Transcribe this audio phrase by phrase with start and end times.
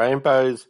[0.00, 0.66] Rainbows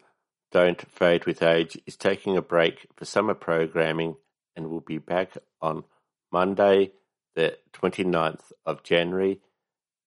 [0.51, 4.17] Don't Fade with Age is taking a break for summer programming
[4.57, 5.85] and will be back on
[6.33, 6.91] Monday,
[7.37, 9.41] the 29th of January.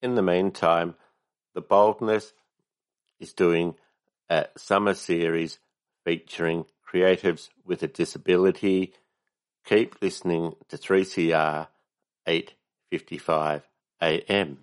[0.02, 0.96] In the meantime,
[1.56, 2.34] The Boldness
[3.22, 3.76] is doing
[4.30, 5.58] a summer series
[6.04, 8.94] featuring creatives with a disability.
[9.64, 11.70] Keep listening to 3CR
[12.28, 13.70] 855
[14.02, 14.58] AM.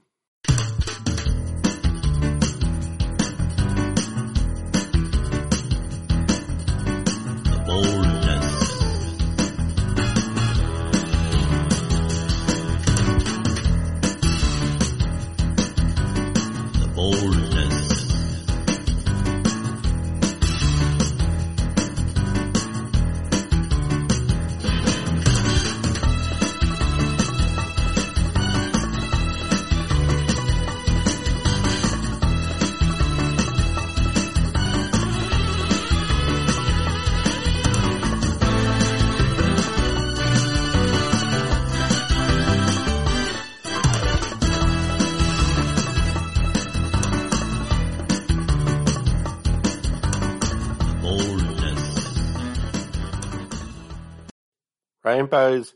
[55.31, 55.75] Rainbows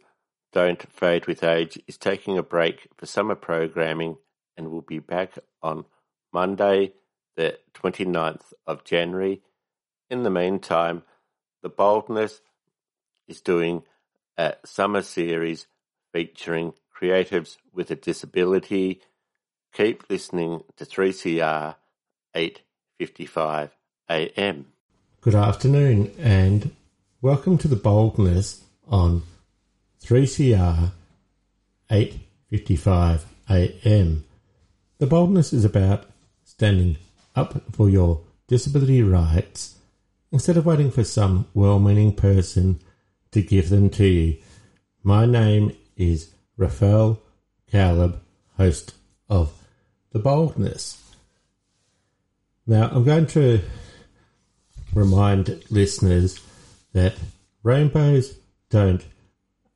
[0.52, 4.16] Don't Fade with Age is taking a break for summer programming
[4.56, 5.84] and will be back on
[6.32, 6.94] Monday,
[7.36, 9.42] the 29th of January.
[10.10, 11.04] In the meantime,
[11.62, 12.40] The Boldness
[13.28, 13.84] is doing
[14.36, 15.68] a summer series
[16.12, 19.02] featuring creatives with a disability.
[19.72, 21.76] Keep listening to 3CR
[22.34, 23.70] 855
[24.10, 24.66] AM.
[25.20, 26.74] Good afternoon and
[27.22, 29.22] welcome to the boldness on
[30.04, 30.92] 3CR
[31.90, 34.24] 8:55 AM.
[34.98, 36.04] The boldness is about
[36.44, 36.98] standing
[37.34, 39.76] up for your disability rights
[40.30, 42.80] instead of waiting for some well-meaning person
[43.30, 44.36] to give them to you.
[45.02, 47.22] My name is Rafael
[47.70, 48.20] Caleb,
[48.58, 48.92] host
[49.30, 49.54] of
[50.12, 51.00] The Boldness.
[52.66, 53.62] Now I'm going to
[54.92, 56.40] remind listeners
[56.92, 57.14] that
[57.62, 58.36] Rainbows
[58.68, 59.02] Don't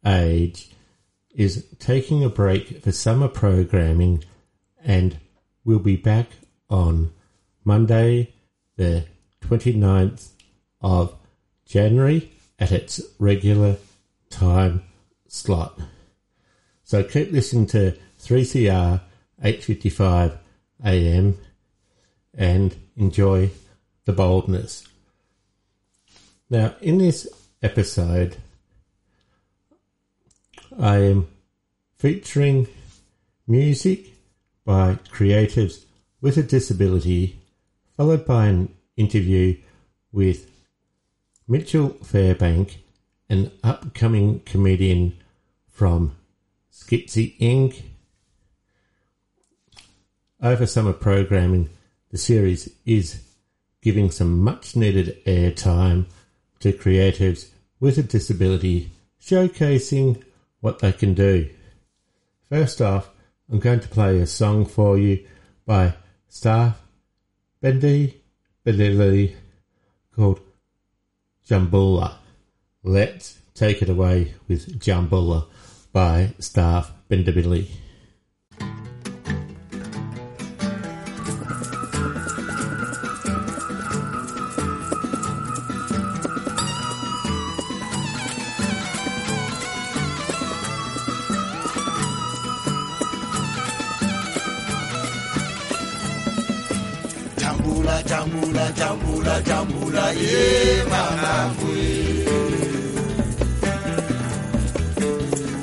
[0.08, 0.70] Age
[1.34, 4.24] is taking a break for summer programming
[4.82, 5.18] and
[5.64, 6.28] we'll be back
[6.70, 7.12] on
[7.64, 8.32] Monday,
[8.76, 9.04] the
[9.42, 10.30] 29th
[10.80, 11.14] of
[11.66, 13.76] January at its regular
[14.30, 14.82] time
[15.26, 15.78] slot.
[16.84, 19.00] So keep listening to 3CR
[19.42, 20.38] 855
[20.84, 21.38] AM
[22.34, 23.50] and enjoy
[24.06, 24.88] the boldness.
[26.48, 27.28] Now, in this
[27.62, 28.36] episode,
[30.80, 31.26] I am
[31.96, 32.68] featuring
[33.48, 34.14] music
[34.64, 35.84] by creatives
[36.20, 37.40] with a disability,
[37.96, 39.56] followed by an interview
[40.12, 40.48] with
[41.48, 42.76] Mitchell Fairbank,
[43.28, 45.18] an upcoming comedian
[45.68, 46.14] from
[46.72, 47.82] Schizy Inc.
[50.40, 51.70] Over summer programming,
[52.12, 53.20] the series is
[53.82, 56.06] giving some much needed airtime
[56.60, 57.48] to creatives
[57.80, 60.22] with a disability, showcasing
[60.60, 61.48] what they can do.
[62.48, 63.10] First off,
[63.50, 65.26] I'm going to play a song for you
[65.66, 65.94] by
[66.28, 66.80] Staff
[67.60, 68.20] Bendy
[70.14, 70.40] called
[71.48, 72.16] Jambula.
[72.82, 75.46] Let's take it away with Jambula
[75.92, 77.68] by Staff Benda Bilili.
[77.68, 77.87] Jambula,
[98.18, 101.78] jambula, jambula, jambula, ye makambwe.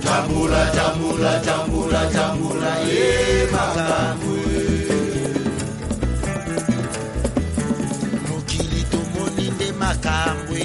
[0.03, 4.39] Jambula, jambula, jambula, jambula, ye makambwe.
[8.29, 10.63] Mokili tomoni nde makambwe.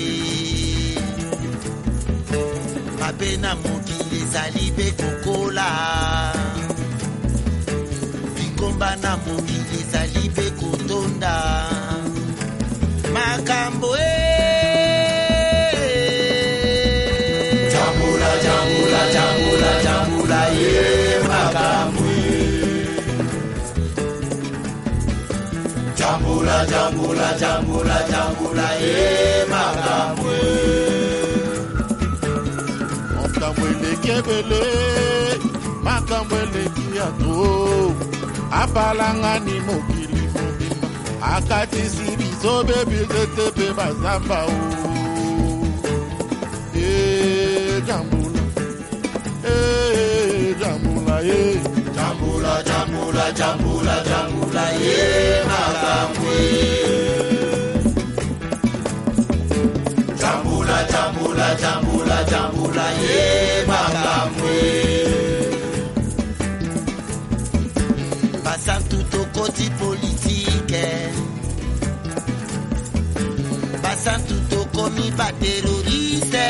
[3.00, 5.68] Mabe na mokili ezali mpe kokola.
[8.36, 11.34] bingomba na mokili ezali mpe kotonda
[13.20, 13.90] makambo
[17.72, 20.76] tambula tambula tambula tambula ye
[21.28, 22.08] makambo
[26.00, 28.98] tambula tambula tambula tambula ye
[29.52, 30.32] makambo
[33.16, 34.62] makambo elekebele
[35.84, 37.94] makambo eleki ya to
[38.60, 44.46] abalanga ni mokili mobimba akatisi so baby, let's pay my samba.
[44.48, 44.52] Oh.
[46.74, 48.42] Yeah, jambula.
[49.44, 51.60] Hey, jambula, yeah.
[51.96, 56.38] Jambula, jambula, jambula, jambula, yeah, makangwe.
[60.22, 64.99] Jambula, jambula, jambula, jambula, yeah, makangwe.
[75.10, 76.48] riba teroriste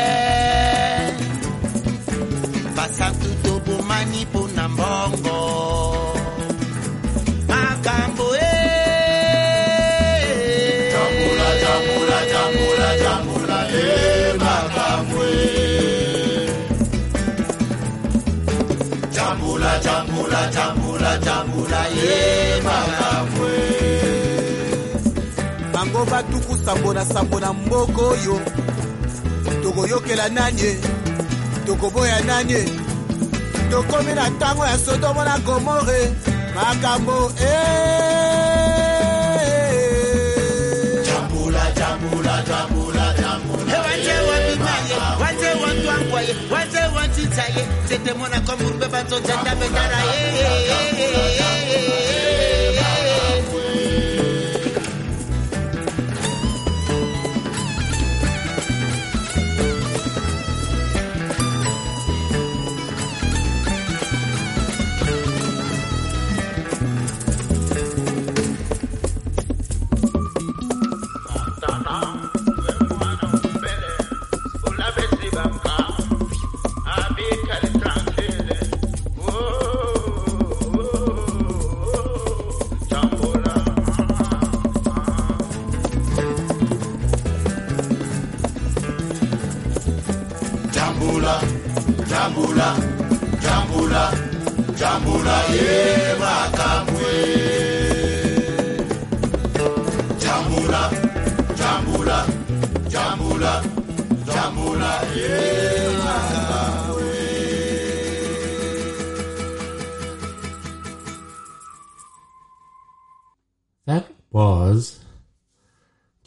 [2.76, 5.69] basa tutobomani mpo na mbongo.
[26.20, 28.37] batu kusambola sambola mboka oyo
[29.62, 30.70] tokoyokela nani
[31.67, 32.61] tokoboya nani
[33.70, 36.12] tokomi na ntango ya sodomo na gomore
[36.55, 37.32] makambo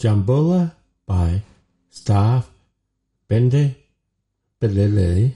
[0.04, 0.74] Jambola
[1.06, 1.44] by
[1.90, 2.52] Staff
[3.30, 3.74] Benda
[4.60, 5.36] Bilili.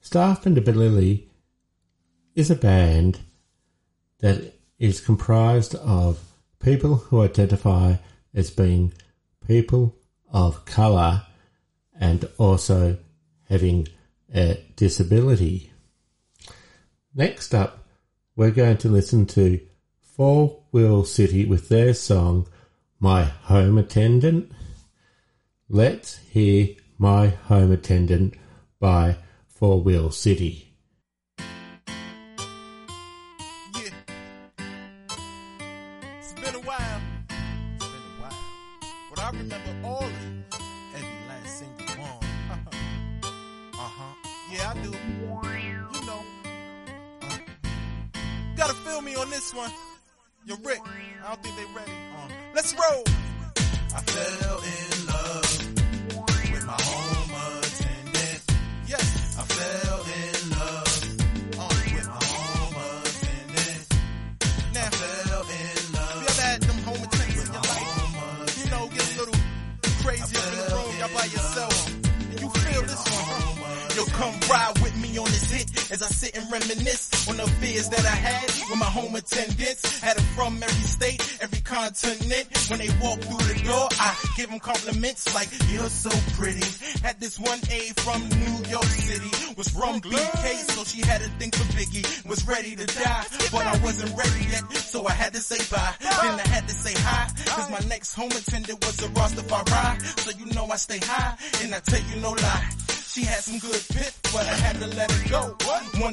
[0.00, 1.28] Staff Benda Bilili
[2.34, 3.20] is a band
[4.18, 6.18] that is comprised of
[6.58, 7.94] people who identify
[8.34, 8.94] as being
[9.46, 9.94] people
[10.32, 11.22] of colour
[12.00, 12.98] and also
[13.48, 13.86] having
[14.34, 15.70] a disability.
[17.14, 17.86] Next up,
[18.34, 19.60] we're going to listen to
[20.00, 22.48] Four Wheel City with their song
[23.00, 24.50] my home attendant?
[25.68, 28.34] Let's hear My Home Attendant
[28.80, 30.67] by Four Wheel City.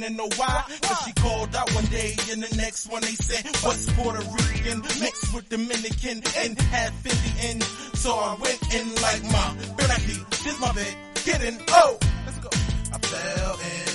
[0.07, 0.63] to know why.
[0.81, 4.81] Cause she called out one day and the next one they said, what's Puerto Rican
[4.99, 7.61] mixed with Dominican and half Indian?
[7.95, 12.49] So I went in like my, Benaki, this my bed, getting, oh, let's go.
[12.93, 13.94] I fell in.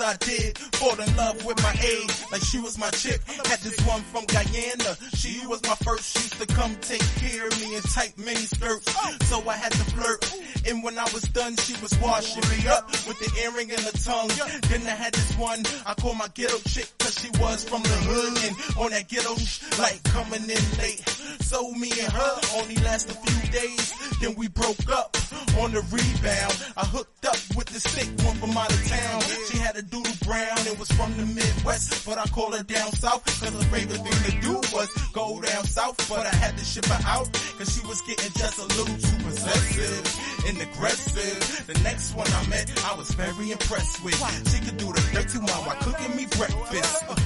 [0.00, 0.56] I did.
[0.58, 3.20] Fall in love with my age, like she was my chick.
[3.46, 6.16] Had this one from Guyana, she was my first.
[6.16, 8.90] She used to come take care of me in tight mini skirts,
[9.28, 10.40] so I had to flirt.
[10.66, 13.96] And when I was done, she was washing me up with the earring and the
[14.04, 14.30] tongue.
[14.68, 17.88] Then I had this one, I call my ghetto chick, cause she was from the
[17.88, 21.00] hood and on that ghetto sh- like coming in late.
[21.40, 25.16] So me and her only lasted a few days, then we broke up
[25.58, 26.56] on the rebound.
[26.76, 29.20] I hooked up with the sick one from out of town.
[29.50, 32.92] She had a doodle brown and was from the Midwest, but I call her down
[32.92, 35.96] south cause her favorite thing to do was go down south.
[36.08, 37.28] But I had to ship her out
[37.58, 41.66] cause she was getting just a little too possessive and aggressive.
[41.66, 44.14] The next one I met, I was very impressed with.
[44.50, 47.04] She could do the dirty one while cooking me breakfast.
[47.08, 47.16] Uh,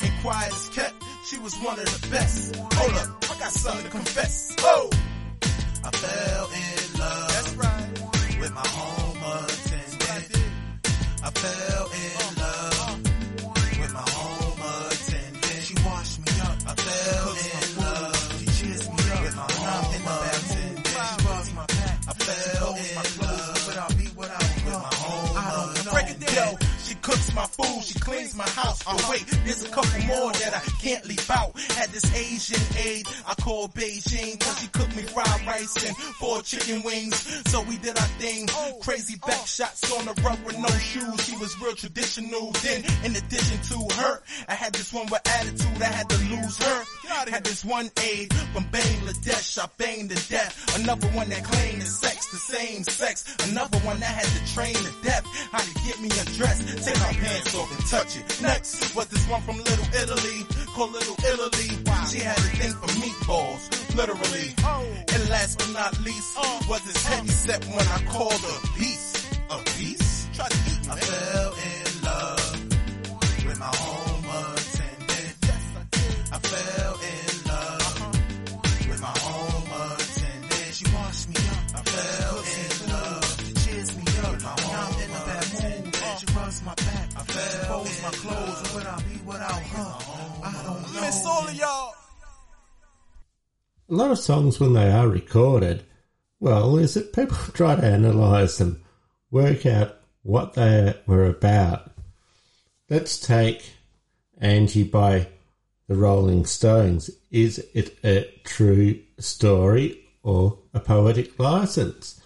[0.00, 0.94] and quiet as kept,
[1.26, 2.56] she was one of the best.
[2.56, 4.56] Hold up, I got something to confess.
[4.60, 4.90] Oh!
[5.84, 7.28] I fell in love.
[7.28, 8.40] That's right.
[8.40, 10.42] With my home attendant.
[11.24, 12.11] I fell in
[27.34, 28.82] my food, she cleans my house.
[28.82, 31.58] But wait, there's a couple more that I can't leave out.
[31.72, 36.42] Had this Asian aide I call Beijing, cause she cooked me fried rice and four
[36.42, 37.16] chicken wings.
[37.50, 38.48] So we did our thing.
[38.82, 41.24] Crazy back shots on the rug with no shoes.
[41.24, 42.52] She was real traditional.
[42.62, 45.82] Then, in addition to her, I had this one with attitude.
[45.82, 46.84] I had to lose her.
[47.30, 49.58] Had this one aide from Bangladesh.
[49.58, 50.80] I banged to death.
[50.80, 53.24] Another one that claimed the sex, the same sex.
[53.50, 55.24] Another one that had to train to death.
[55.52, 56.84] How to get me undressed.
[56.84, 58.42] Take my pants off and touch it.
[58.42, 60.38] Next was this one from Little Italy,
[60.74, 61.70] called Little Italy.
[62.10, 63.62] She had a thing for meatballs,
[63.96, 64.54] literally.
[64.64, 64.84] Oh.
[65.14, 66.66] And last but not least, oh.
[66.68, 69.10] was this heavy set when I called her peace.
[69.50, 70.01] A piece?
[89.42, 91.52] I don't know.
[91.52, 91.94] Y'all.
[93.88, 95.84] A lot of songs, when they are recorded,
[96.40, 98.82] well, is that people try to analyse them,
[99.30, 101.90] work out what they were about.
[102.88, 103.72] Let's take
[104.38, 105.28] Angie by
[105.88, 107.10] the Rolling Stones.
[107.30, 112.20] Is it a true story or a poetic license?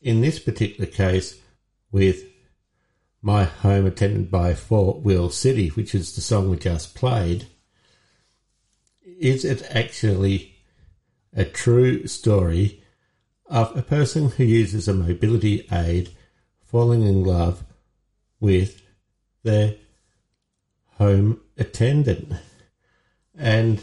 [0.00, 1.38] In this particular case,
[1.92, 2.24] with
[3.22, 7.48] My Home Attendant by Four Wheel City, which is the song we just played,
[9.02, 10.56] is it actually
[11.34, 12.82] a true story
[13.44, 16.10] of a person who uses a mobility aid
[16.64, 17.62] falling in love
[18.40, 18.80] with
[19.42, 19.74] their
[20.92, 22.32] home attendant?
[23.36, 23.82] And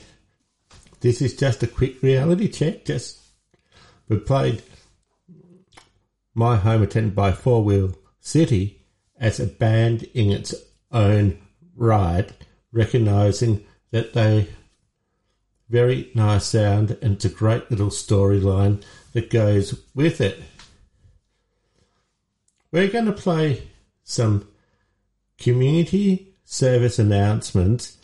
[1.01, 2.86] this is just a quick reality check.
[2.86, 3.20] Just
[4.10, 4.63] we played
[6.34, 8.76] My Home Attendant by Four Wheel City
[9.19, 10.53] as a band in its
[10.91, 11.38] own
[11.75, 12.31] right,
[12.71, 14.47] recognizing that they
[15.69, 18.81] very nice sound and it's a great little storyline
[19.13, 20.41] that goes with it.
[22.71, 23.67] We're going to play
[24.03, 24.47] some
[25.38, 27.97] community service announcements,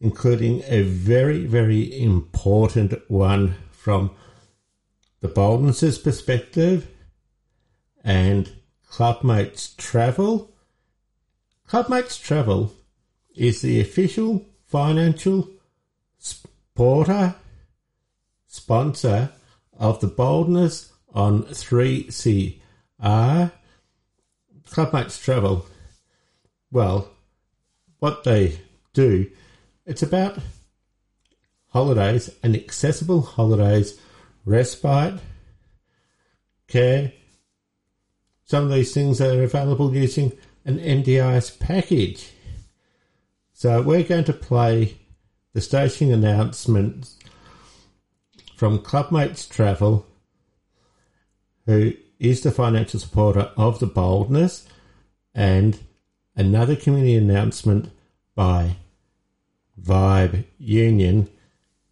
[0.00, 4.10] including a very, very important one from
[5.20, 6.88] the Boldness's perspective
[8.02, 8.50] and
[8.96, 10.54] Clubmates Travel.
[11.68, 12.72] Clubmates Travel
[13.34, 15.50] is the official financial
[16.16, 17.34] supporter,
[18.46, 19.32] sponsor
[19.76, 22.60] of the Boldness on 3CR.
[24.70, 25.66] Clubmates Travel,
[26.70, 27.10] well,
[27.98, 28.60] what they
[28.92, 29.28] do,
[29.84, 30.38] it's about
[31.70, 33.98] holidays and accessible holidays,
[34.44, 35.18] respite,
[36.68, 37.12] care.
[38.44, 40.32] Some of these things are available using
[40.64, 42.30] an NDIS package.
[43.52, 44.98] So we're going to play
[45.54, 47.18] the station announcements
[48.56, 50.06] from Clubmates Travel,
[51.66, 54.68] who is the financial supporter of the Boldness,
[55.34, 55.78] and
[56.36, 57.90] another community announcement
[58.34, 58.76] by
[59.80, 61.28] Vibe Union,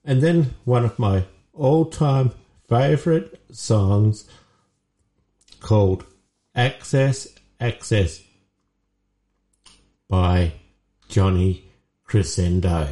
[0.05, 2.33] and then one of my all time
[2.69, 4.29] favourite songs
[5.61, 6.05] called
[6.55, 7.29] Access
[7.59, 8.23] Access
[10.09, 10.53] by
[11.09, 11.71] Johnny
[12.05, 12.89] Crescendo.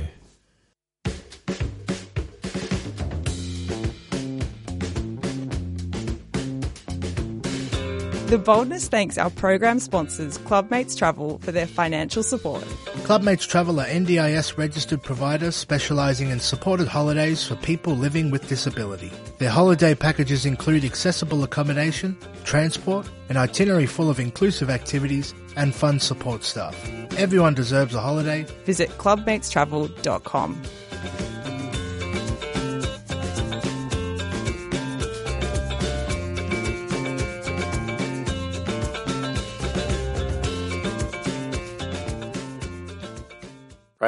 [8.30, 12.62] The Boldness thanks our program sponsors, Clubmates Travel, for their financial support.
[13.02, 19.10] Clubmates Travel are NDIS registered providers specialising in supported holidays for people living with disability.
[19.38, 25.98] Their holiday packages include accessible accommodation, transport, an itinerary full of inclusive activities, and fun
[25.98, 26.76] support staff.
[27.16, 28.46] Everyone deserves a holiday.
[28.64, 30.62] Visit clubmatestravel.com.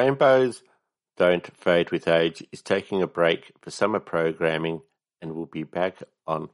[0.03, 0.65] Rainbows
[1.17, 4.83] Don't Fade with Age is taking a break for summer programming
[5.21, 6.49] and will be back on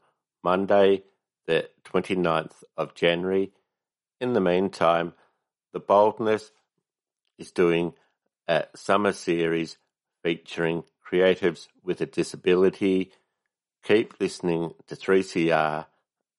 [0.45, 1.05] Monday,
[1.47, 3.51] the 29th of January.
[4.21, 5.15] In the meantime,
[5.73, 6.51] The Boldness
[7.39, 7.95] is doing
[8.47, 9.79] a summer series
[10.23, 13.13] featuring creatives with a disability.
[13.83, 15.87] Keep listening to 3CR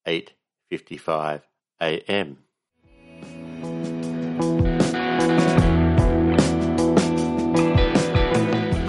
[0.05, 1.41] 855
[1.81, 2.37] AM.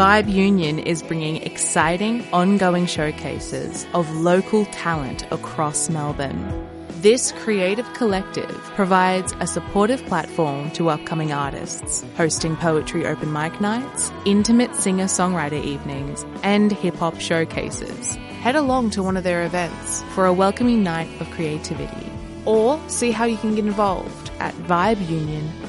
[0.01, 6.67] Vibe Union is bringing exciting, ongoing showcases of local talent across Melbourne.
[7.03, 14.11] This creative collective provides a supportive platform to upcoming artists, hosting poetry open mic nights,
[14.25, 18.15] intimate singer-songwriter evenings, and hip-hop showcases.
[18.41, 22.11] Head along to one of their events for a welcoming night of creativity,
[22.47, 25.61] or see how you can get involved at vibeunion.com.au.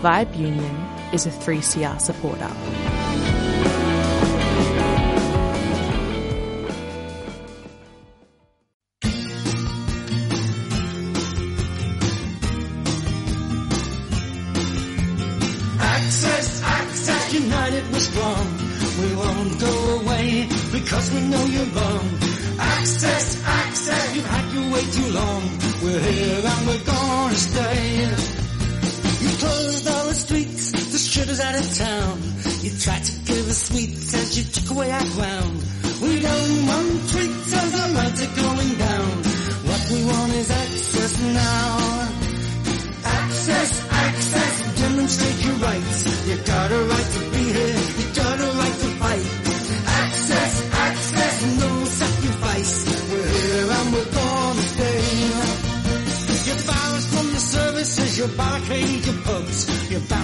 [0.00, 2.50] Vibe Union is a 3CR supporter.
[15.80, 18.46] Access, access, united we're strong.
[19.00, 22.08] We won't go away because we know you're wrong.
[22.58, 25.42] Access, access, you've had your way too long.
[25.82, 28.39] We're here and we're gonna stay.
[31.30, 32.18] The shitters out of town.
[32.62, 35.64] You tried to give us sweets as you took away our ground.
[36.02, 39.10] We don't want treats as the lights are going down.
[39.68, 42.08] What we want is access now.
[43.04, 46.28] Access, access, demonstrate your rights.
[46.28, 49.26] You got a right to be here, you got a right to fight.
[50.02, 50.52] Access,
[50.88, 52.72] access, no sacrifice.
[53.10, 55.60] We're here and we're gonna stay.
[56.46, 59.49] You're barred from your services, your barricade, your pubs.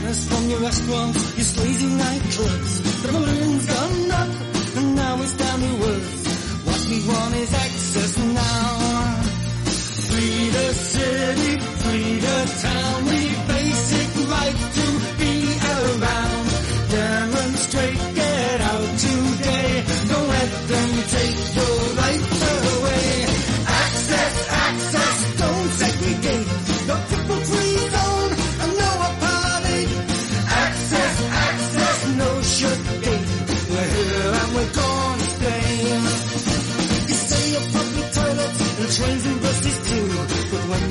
[0.06, 3.02] From your restaurants, your sleazy nightclubs.
[3.02, 4.28] The balloon's gone up,
[4.76, 6.64] and now it's down to earth.
[6.64, 9.22] What we want is access now.
[10.06, 13.05] Free the city, free the town,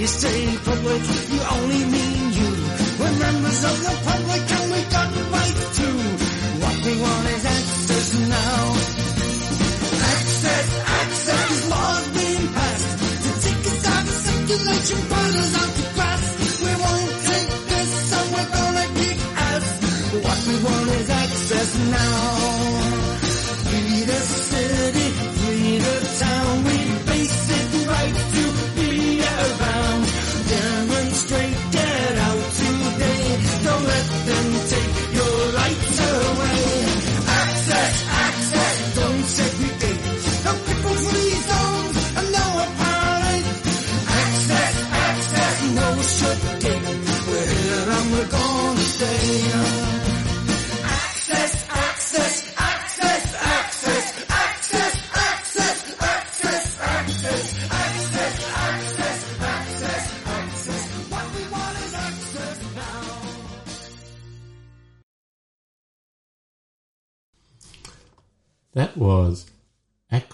[0.06, 1.02] you say public,
[1.34, 2.50] you only mean you.
[3.00, 5.25] We're members of the public and we got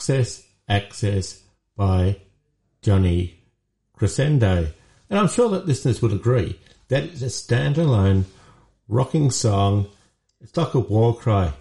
[0.01, 1.43] Access Access
[1.77, 2.17] by
[2.81, 3.39] Johnny
[3.93, 4.69] Crescendo.
[5.11, 8.23] And I'm sure that listeners would agree that it's a standalone
[8.87, 9.89] rocking song.
[10.39, 11.53] It's like a war cry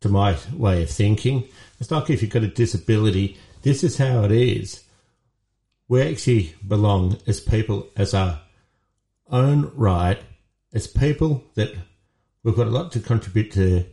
[0.00, 1.44] to my way of thinking.
[1.78, 4.82] It's like if you've got a disability, this is how it is.
[5.88, 8.40] We actually belong as people, as our
[9.28, 10.18] own right,
[10.72, 11.74] as people that
[12.42, 13.84] we've got a lot to contribute to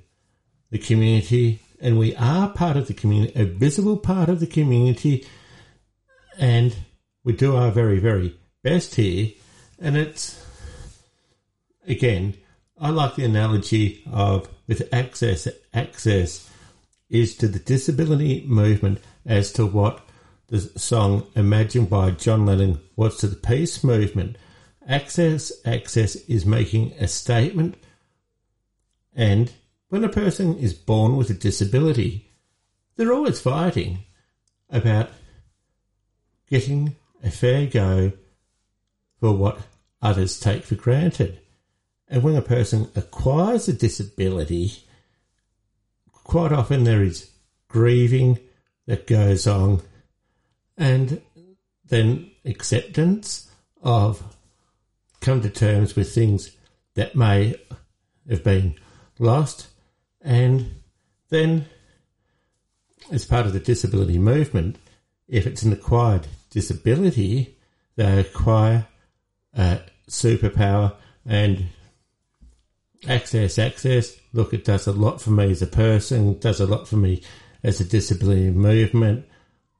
[0.69, 5.25] the community, and we are part of the community, a visible part of the community,
[6.37, 6.75] and
[7.23, 9.31] we do our very, very best here.
[9.79, 10.43] And it's,
[11.87, 12.35] again,
[12.79, 16.49] I like the analogy of with access, access
[17.09, 20.05] is to the disability movement as to what
[20.47, 24.37] the song Imagine by John Lennon was to the peace movement.
[24.87, 27.75] Access, access is making a statement.
[29.15, 29.51] And
[29.89, 32.31] when a person is born with a disability,
[32.95, 33.99] they're always fighting
[34.69, 35.09] about
[36.47, 38.11] getting a fair go
[39.19, 39.59] for what
[40.01, 41.39] others take for granted.
[42.07, 44.83] And when a person acquires a disability,
[46.11, 47.29] quite often there is
[47.67, 48.39] grieving
[48.85, 49.81] that goes on
[50.77, 51.21] and
[51.85, 54.35] then acceptance of
[55.21, 56.55] come to terms with things
[56.95, 57.55] that may
[58.29, 58.75] have been
[59.19, 59.67] lost
[60.21, 60.81] and
[61.29, 61.65] then
[63.11, 64.77] as part of the disability movement
[65.27, 67.57] if it's an acquired disability
[67.95, 68.87] they acquire
[69.53, 69.79] a
[70.09, 71.67] superpower and
[73.07, 74.15] access access.
[74.33, 77.23] Look it does a lot for me as a person does a lot for me
[77.63, 79.25] as a disability movement.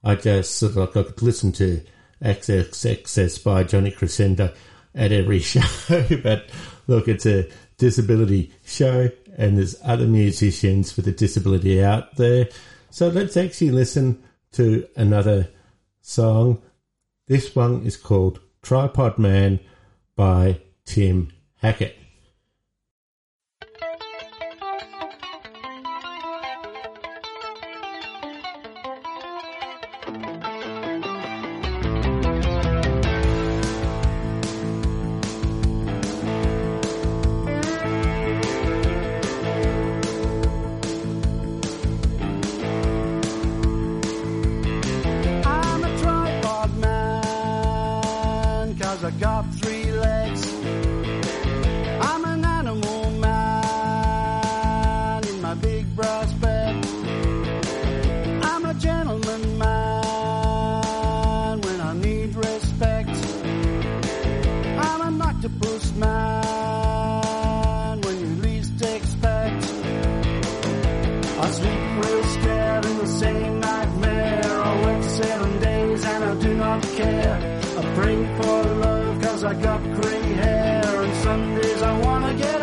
[0.04, 1.82] I just sort of like I could listen to
[2.22, 4.54] Access Access by Johnny Crescendo
[4.96, 5.62] at every show,
[6.24, 6.50] but
[6.88, 12.50] look, it's a disability show and there's other musicians with a disability out there.
[12.92, 14.22] So let's actually listen
[14.52, 15.48] to another
[16.02, 16.62] song.
[17.28, 19.62] This one is called Tripod Man
[20.18, 21.99] by Tim Hackett.
[81.82, 82.59] I wanna get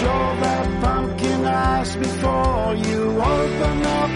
[0.00, 3.00] sure that pumpkin asks before you.
[3.20, 4.09] Open up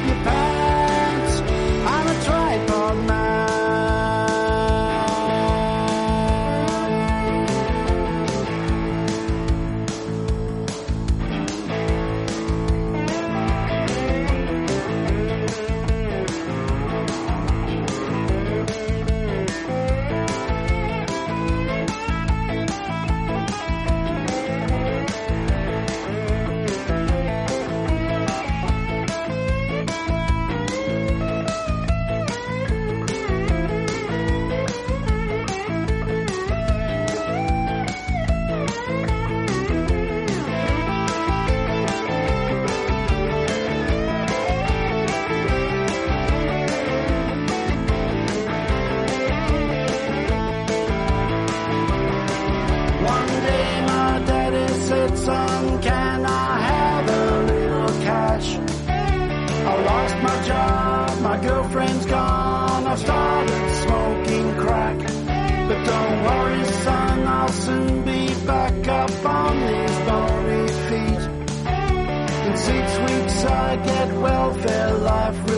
[75.25, 75.54] life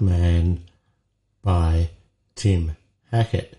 [0.00, 0.64] Man
[1.42, 1.90] by
[2.34, 2.76] Tim
[3.10, 3.58] Hackett.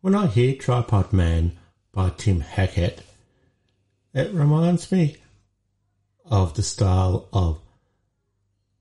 [0.00, 1.52] When I hear Tripod Man
[1.92, 3.02] by Tim Hackett,
[4.12, 5.16] it reminds me
[6.24, 7.60] of the style of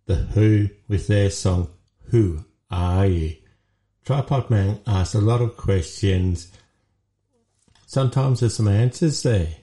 [0.06, 1.70] The Who with their song
[2.06, 3.36] Who Are You?
[4.06, 6.52] Tripod Man asks a lot of questions.
[7.86, 9.56] Sometimes there's some answers there.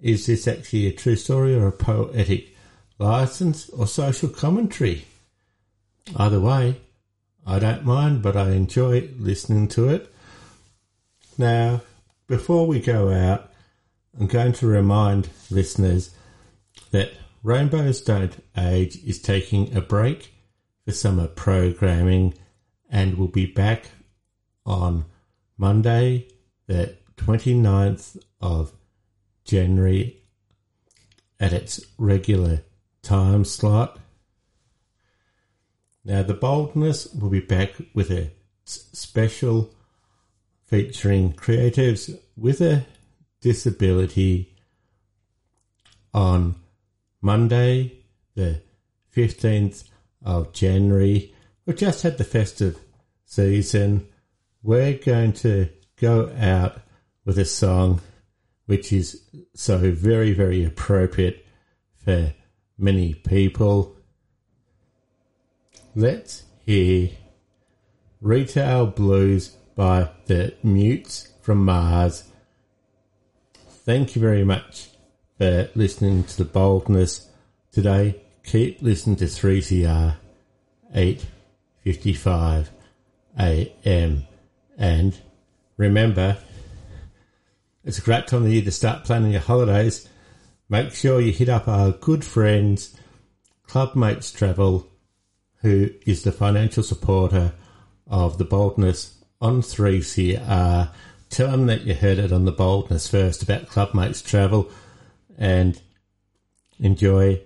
[0.00, 2.54] Is this actually a true story or a poetic
[2.98, 5.04] license or social commentary?
[6.16, 6.80] Either way,
[7.46, 10.14] I don't mind, but I enjoy listening to it.
[11.38, 11.82] Now,
[12.26, 13.50] before we go out,
[14.18, 16.14] I'm going to remind listeners
[16.90, 17.12] that
[17.42, 20.32] Rainbows Don't Age is taking a break
[20.84, 22.34] for summer programming
[22.88, 23.90] and will be back
[24.64, 25.04] on
[25.58, 26.28] Monday,
[26.66, 28.72] the 29th of
[29.44, 30.22] January
[31.40, 32.62] at its regular
[33.02, 33.98] time slot.
[36.04, 38.30] Now, the boldness will be back with a
[38.64, 39.74] special
[40.66, 42.84] featuring creatives with a
[43.40, 44.54] disability
[46.12, 46.56] on
[47.20, 48.60] Monday, the
[49.14, 49.84] 15th
[50.22, 51.34] of January.
[51.64, 52.78] We've just had the festive
[53.24, 54.06] season.
[54.62, 56.80] We're going to go out
[57.24, 58.00] with a song
[58.66, 59.22] which is
[59.54, 61.46] so very, very appropriate
[62.04, 62.32] for
[62.78, 63.96] many people.
[65.96, 67.10] Let's hear
[68.20, 72.32] Retail Blues by the Mutes from Mars.
[73.68, 74.88] Thank you very much
[75.38, 77.28] for listening to the boldness
[77.70, 78.20] today.
[78.42, 80.16] Keep listening to 3CR
[80.92, 82.70] 855
[83.38, 84.24] AM.
[84.76, 85.20] And
[85.76, 86.38] remember,
[87.84, 90.08] it's a great time of year to start planning your holidays.
[90.68, 92.98] Make sure you hit up our good friends,
[93.68, 94.90] Clubmates Travel,
[95.64, 97.54] who is the financial supporter
[98.06, 100.90] of the boldness on 3CR.
[101.30, 104.70] Tell them that you heard it on the boldness first about Clubmates Travel
[105.38, 105.80] and
[106.78, 107.40] enjoy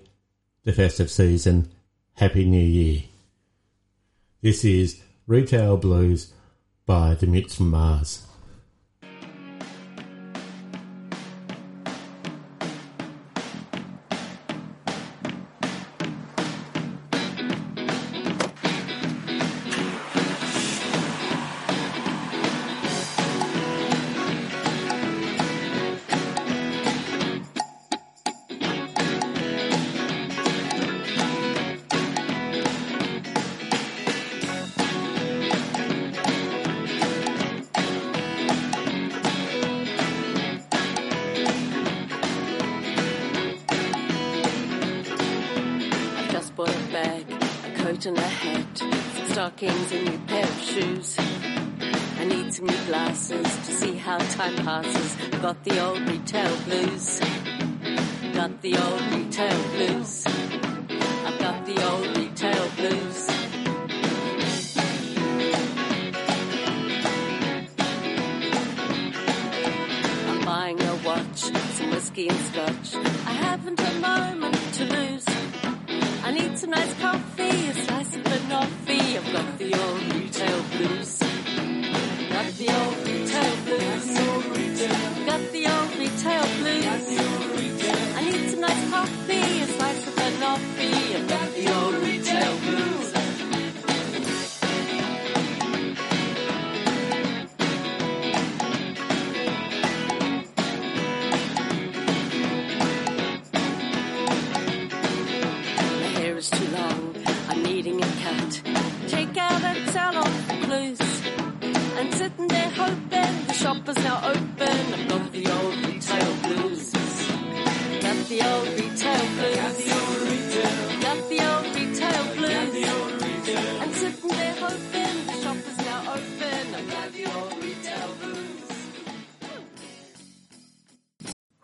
[0.64, 1.70] the festive season.
[2.14, 3.04] Happy New Year.
[4.42, 6.32] This is Retail Blues
[6.86, 8.27] by the Mutes from Mars.
[54.20, 55.16] Time passes.
[55.40, 57.20] Got the old retail blues.
[58.32, 59.67] Got the old retail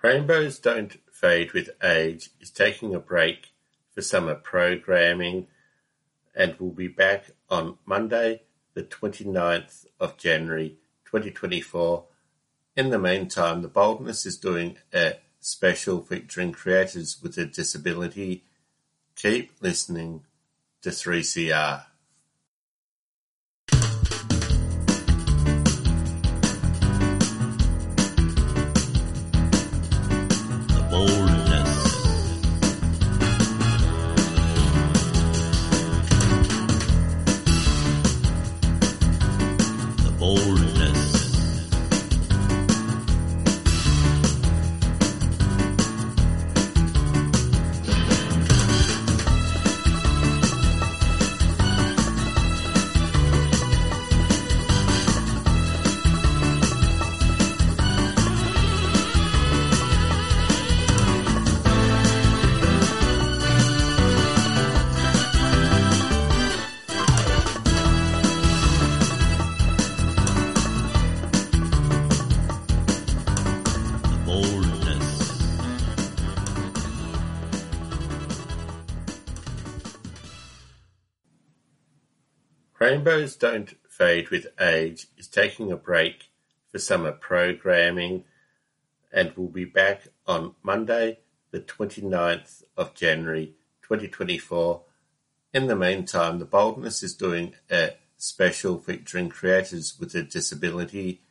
[0.05, 3.55] Rainbows Don't Fade with Age is taking a break
[3.95, 5.47] for summer programming
[6.35, 8.43] and will be back on Monday,
[8.75, 12.05] the 29th of January 2024.
[12.77, 18.45] In the meantime, The Boldness is doing a special featuring creators with a disability.
[19.17, 20.25] Keep listening
[20.83, 21.87] to 3CR.
[83.33, 86.29] Don't Fade with Age is taking a break
[86.71, 88.25] for summer programming
[89.11, 94.83] and will be back on Monday, the 29th of January 2024.
[95.55, 101.23] In the meantime, The Boldness is doing a special featuring creators with a disability.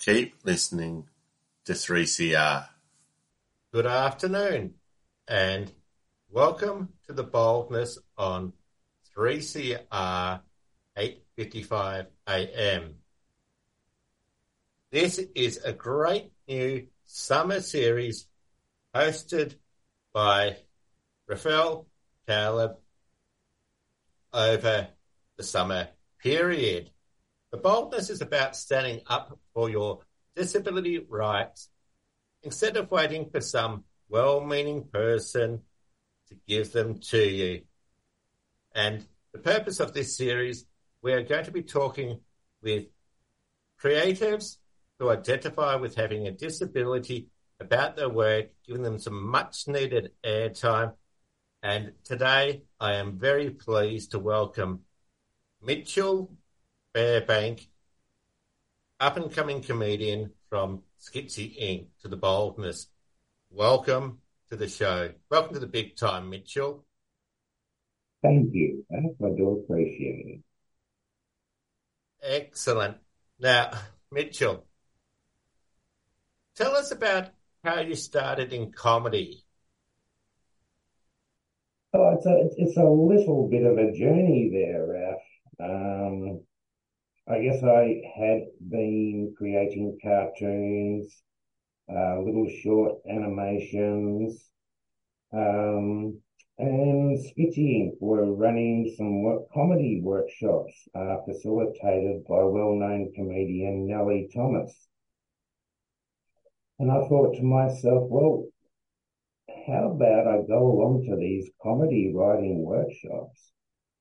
[0.00, 1.06] Keep listening
[1.64, 2.66] to 3CR.
[3.72, 4.74] Good afternoon
[5.28, 5.70] and
[6.28, 8.52] welcome to The Boldness on
[9.16, 10.40] 3CR
[11.00, 12.94] 8:55 a.m.
[14.92, 18.26] This is a great new summer series
[18.94, 19.54] hosted
[20.12, 20.58] by
[21.26, 21.86] Rafael
[22.26, 22.76] Caleb
[24.32, 24.88] over
[25.38, 25.88] the summer
[26.22, 26.90] period.
[27.50, 30.00] The boldness is about standing up for your
[30.36, 31.70] disability rights
[32.42, 35.62] instead of waiting for some well-meaning person
[36.28, 37.62] to give them to you.
[38.74, 40.66] And the purpose of this series,
[41.02, 42.20] we are going to be talking
[42.62, 42.86] with
[43.82, 44.56] creatives
[44.98, 50.92] who identify with having a disability about their work, giving them some much needed airtime.
[51.62, 54.80] And today I am very pleased to welcome
[55.62, 56.32] Mitchell
[56.94, 57.66] Fairbank,
[58.98, 61.86] up and coming comedian from Schizy Inc.
[62.02, 62.88] to the boldness.
[63.50, 64.18] Welcome
[64.50, 65.12] to the show.
[65.30, 66.84] Welcome to the big time, Mitchell.
[68.22, 68.84] Thank you.
[68.92, 70.40] I do appreciate it.
[72.22, 72.98] Excellent.
[73.38, 73.70] Now,
[74.12, 74.66] Mitchell,
[76.54, 77.30] tell us about
[77.64, 79.44] how you started in comedy.
[81.92, 85.22] Oh, it's a it's a little bit of a journey there, Ralph.
[85.58, 86.40] Um,
[87.28, 91.22] I guess I had been creating cartoons,
[91.88, 94.50] uh, little short animations,
[95.32, 96.20] um,
[96.60, 104.88] and Schizy were running some work, comedy workshops uh, facilitated by well-known comedian Nellie Thomas.
[106.78, 108.46] And I thought to myself, well,
[109.66, 113.52] how about I go along to these comedy writing workshops?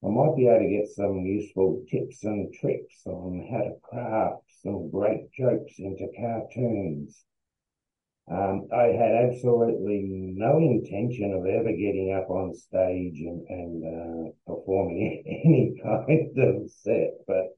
[0.03, 4.43] I might be able to get some useful tips and tricks on how to craft
[4.63, 7.23] some great jokes into cartoons.
[8.29, 14.31] Um, I had absolutely no intention of ever getting up on stage and, and uh,
[14.45, 17.55] performing any kind of set, but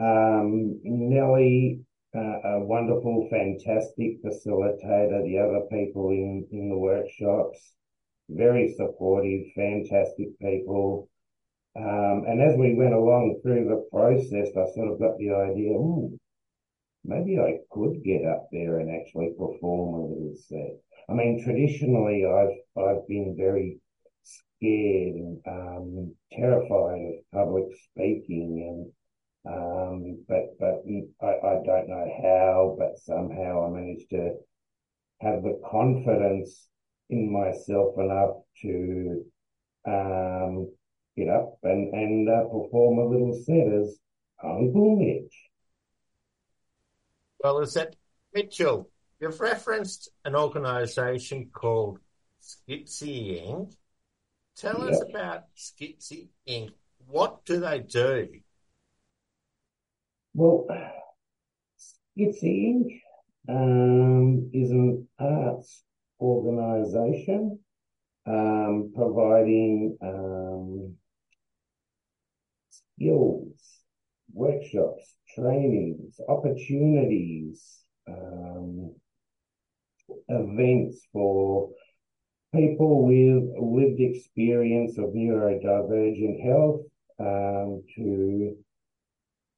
[0.00, 1.80] um, Nellie,
[2.14, 7.72] uh, a wonderful, fantastic facilitator, the other people in, in the workshops,
[8.28, 11.08] very supportive, fantastic people.
[11.76, 15.78] Um, and as we went along through the process, I sort of got the idea,
[17.04, 20.78] maybe I could get up there and actually perform a little set.
[21.08, 23.78] I mean, traditionally, I've I've been very
[24.22, 28.92] scared and um, terrified of public speaking,
[29.44, 30.82] and um, but but
[31.20, 34.34] I, I don't know how, but somehow I managed to
[35.20, 36.68] have the confidence
[37.10, 39.24] in myself enough to
[39.86, 40.70] um,
[41.16, 43.98] get up and and uh, perform a little set as
[44.42, 45.51] Uncle Mitch.
[47.42, 47.96] Well, is that
[48.32, 48.88] Mitchell?
[49.20, 51.98] You've referenced an organisation called
[52.40, 53.74] Schizy Inc.
[54.56, 56.70] Tell us about Schizy Inc.
[57.08, 58.28] What do they do?
[60.34, 60.66] Well,
[62.16, 63.00] Schizy Inc.
[63.48, 65.82] Um, is an arts
[66.20, 67.58] organisation
[68.24, 70.94] um, providing um,
[72.70, 73.82] skills,
[74.32, 78.94] workshops, trainings, opportunities, um,
[80.28, 81.70] events for
[82.54, 86.80] people with lived experience of neurodivergent health
[87.18, 88.56] um, to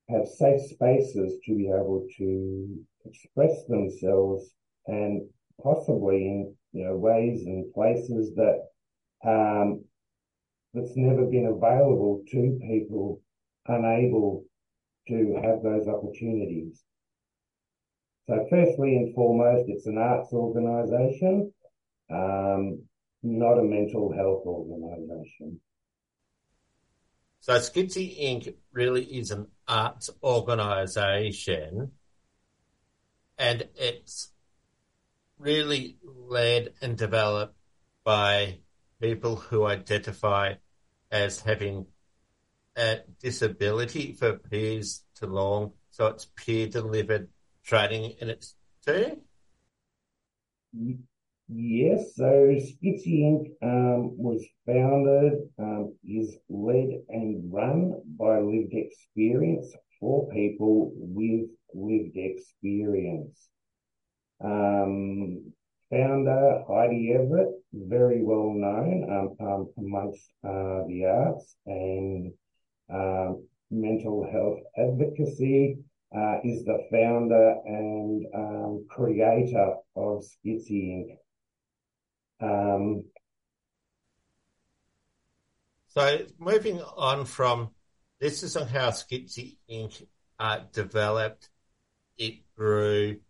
[0.08, 4.50] have safe spaces to be able to express themselves
[4.86, 5.22] and
[5.62, 8.60] possibly in you know ways and places that
[9.24, 9.82] um,
[10.74, 13.20] that's never been available to people
[13.66, 14.44] unable
[15.08, 16.82] to have those opportunities.
[18.26, 21.52] So firstly and foremost, it's an arts organisation,
[22.10, 22.82] um,
[23.22, 25.60] not a mental health organisation.
[27.40, 28.54] So Schizy Inc.
[28.72, 31.92] really is an arts organisation
[33.36, 34.30] and it's
[35.38, 37.56] really led and developed
[38.04, 38.60] by
[39.00, 40.54] people who identify
[41.10, 41.86] as having
[42.76, 45.72] a disability for peers to long.
[45.90, 47.28] So it's peer delivered
[47.64, 49.20] training in its too.
[51.48, 53.46] Yes, so Schizy Inc.
[53.62, 62.16] Um, was founded, um, is led and run by lived experience for people with lived
[62.16, 63.48] experience.
[64.42, 65.52] Um,
[65.90, 72.32] founder Heidi Everett, very well known um, um, amongst uh, the arts and
[73.70, 75.78] mental health advocacy,
[76.16, 81.18] uh, is the founder and um, creator of Schizy
[82.40, 82.40] Inc.
[82.40, 83.04] Um,
[85.94, 87.70] So moving on from
[88.18, 90.04] this is on how Schizy Inc.
[90.36, 91.48] Uh, developed,
[92.18, 93.20] it grew,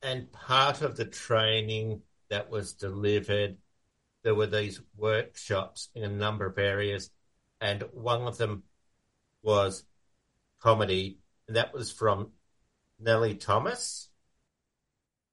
[0.00, 3.56] and part of the training that was delivered,
[4.22, 7.10] there were these workshops in a number of areas,
[7.62, 8.64] and one of them
[9.42, 9.84] was
[10.60, 12.32] comedy, and that was from
[12.98, 14.08] Nellie Thomas.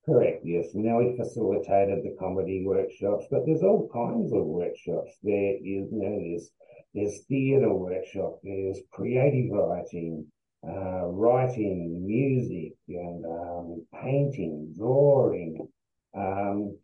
[0.06, 0.68] Correct, yes.
[0.74, 5.12] Nellie facilitated the comedy workshops, but there's all kinds of workshops.
[5.24, 6.50] There is, you know, there's,
[6.94, 10.26] there's theatre workshop, there's creative writing,
[10.68, 15.68] uh, writing, music, and um, painting, drawing.
[16.16, 16.78] Um,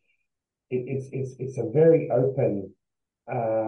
[0.70, 2.74] it, it's it's it's a very open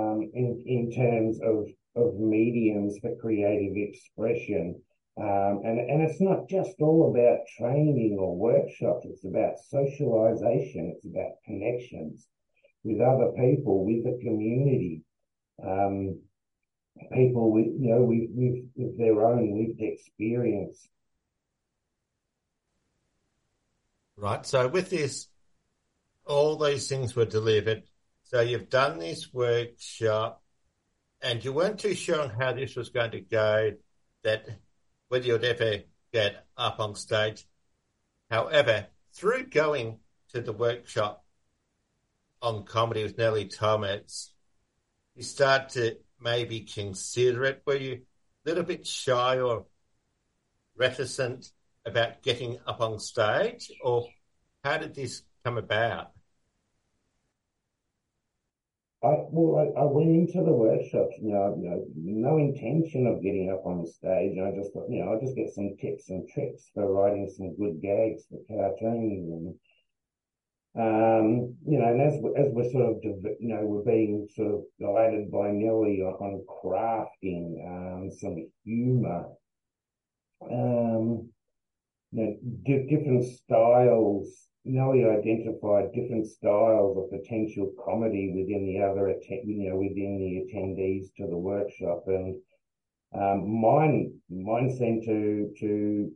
[0.07, 4.81] um, in in terms of of mediums for creative expression.
[5.19, 9.07] Um, and, and it's not just all about training or workshops.
[9.09, 10.93] It's about socialization.
[10.95, 12.27] It's about connections
[12.83, 15.01] with other people, with the community,
[15.63, 16.19] um,
[17.13, 20.87] people with, you know, with, with, with their own lived experience.
[24.17, 24.45] Right.
[24.45, 25.27] So with this,
[26.27, 27.83] all these things were delivered.
[28.29, 30.43] So you've done this workshop
[31.21, 33.71] and you weren't too sure how this was going to go,
[34.23, 34.49] that
[35.07, 37.47] whether you'd ever get up on stage.
[38.29, 39.99] However, through going
[40.33, 41.23] to the workshop
[42.41, 44.33] on comedy with Nellie Thomas,
[45.15, 47.61] you start to maybe consider it.
[47.65, 49.67] Were you a little bit shy or
[50.75, 51.49] reticent
[51.85, 54.09] about getting up on stage, or
[54.65, 56.11] how did this come about?
[59.03, 63.21] I well, I, I went into the workshops, you know, you know, no intention of
[63.21, 64.37] getting up on the stage.
[64.37, 67.29] And I just thought, you know, I'll just get some tips and tricks for writing
[67.29, 69.55] some good gags for cartoons and
[70.77, 74.61] um, you know, and as as we're sort of, you know, we're being sort of
[74.79, 79.25] guided by Nelly on, crafting um, some humour,
[80.43, 81.29] um,
[82.11, 84.46] you know, di- different styles.
[84.67, 91.07] Nelly identified different styles of potential comedy within the other, you know, within the attendees
[91.17, 92.35] to the workshop, and
[93.13, 96.11] um, mine mine seemed to to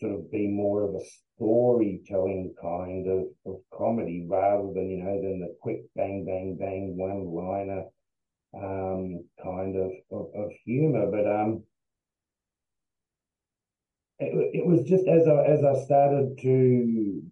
[0.00, 1.04] sort of be more of a
[1.36, 6.96] storytelling kind of, of comedy rather than, you know, than the quick bang, bang, bang,
[6.96, 7.84] one liner,
[8.54, 11.10] um, kind of, of, of humor.
[11.10, 11.62] But, um,
[14.18, 17.22] it, it was just as I, as I started to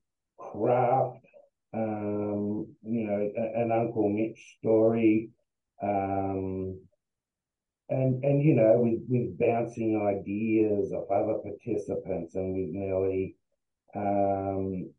[0.51, 1.25] craft,
[1.75, 5.31] um, you know, an Uncle Mitch story,
[5.83, 6.81] um,
[7.89, 13.37] and and you know with with bouncing ideas of other participants and with Nelly,
[13.95, 14.93] um,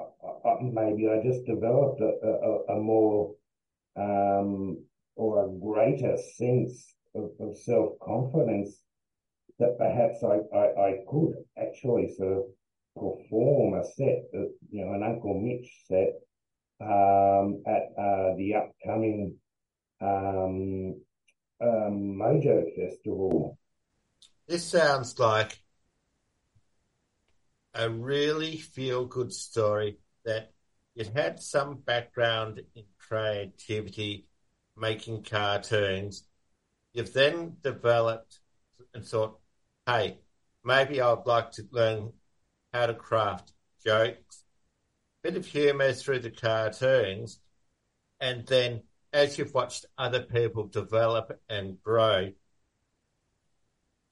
[0.00, 3.34] I- I- maybe I just developed a, a, a more
[3.96, 4.84] um,
[5.16, 8.82] or a greater sense of, of self confidence
[9.58, 12.44] that perhaps I, I, I could actually sort of
[12.94, 16.14] perform a set, you know, an Uncle Mitch set
[16.80, 19.36] um, at uh, the upcoming
[20.00, 21.00] um,
[21.60, 23.58] um, Mojo Festival.
[24.46, 25.58] This sounds like
[27.74, 30.52] a really feel good story that
[30.94, 34.26] it had some background in creativity,
[34.76, 36.24] making cartoons.
[36.92, 38.38] You've then developed
[38.94, 39.38] and thought,
[39.86, 40.18] hey,
[40.62, 42.12] maybe I'd like to learn
[42.74, 43.52] how to craft
[43.84, 44.42] jokes,
[45.22, 47.38] bit of humour through the cartoons,
[48.20, 52.32] and then as you've watched other people develop and grow,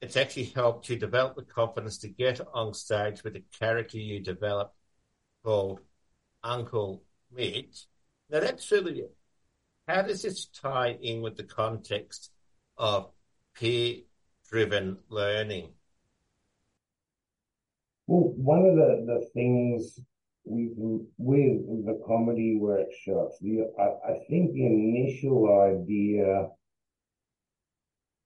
[0.01, 4.21] it's actually helped you develop the confidence to get on stage with a character you
[4.21, 4.75] developed
[5.43, 5.81] called
[6.41, 7.85] Uncle Mitch.
[8.29, 9.03] Now that's really
[9.89, 12.31] how does this tie in with the context
[12.77, 13.11] of
[13.55, 14.03] peer
[14.49, 15.69] driven learning?
[18.07, 19.99] Well, one of the, the things
[20.45, 26.49] with, with the comedy workshops, the, I, I think the initial idea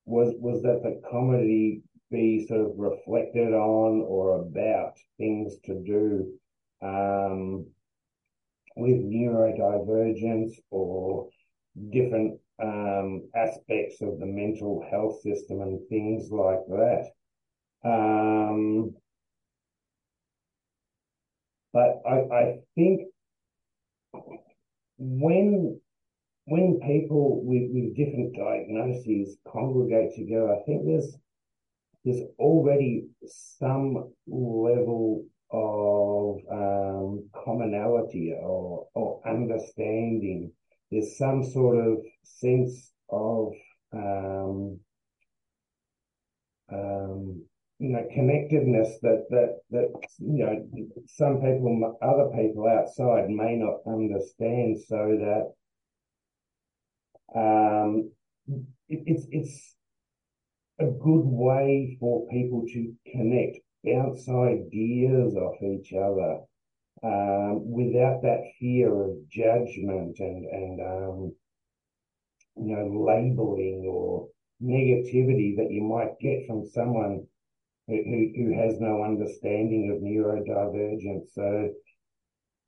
[0.05, 6.33] was was that the comedy be sort of reflected on or about things to do
[6.81, 7.65] um,
[8.77, 11.27] with neurodivergence or
[11.91, 17.09] different um, aspects of the mental health system and things like that.
[17.83, 18.95] Um,
[21.77, 23.01] but I, I think
[24.97, 25.79] when
[26.45, 31.15] when people with, with different diagnoses congregate together, I think there's
[32.03, 33.09] there's already
[33.59, 40.51] some level of um, commonality or, or understanding.
[40.89, 43.53] There's some sort of sense of
[43.93, 44.79] um,
[46.73, 47.45] um,
[47.79, 50.67] you know connectedness that that that you know
[51.05, 55.53] some people, other people outside may not understand, so
[57.35, 58.11] that um,
[58.89, 59.75] it, it's it's
[60.79, 66.39] a good way for people to connect, bounce ideas off each other,
[67.03, 71.35] um, without that fear of judgment and and um,
[72.55, 74.29] you know labeling or
[74.63, 77.26] negativity that you might get from someone
[77.87, 81.33] who, who has no understanding of neurodivergence.
[81.33, 81.69] So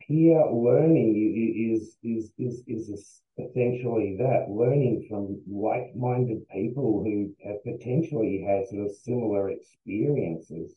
[0.07, 8.43] peer learning is is is is essentially that learning from like-minded people who have potentially
[8.45, 10.75] had sort of similar experiences.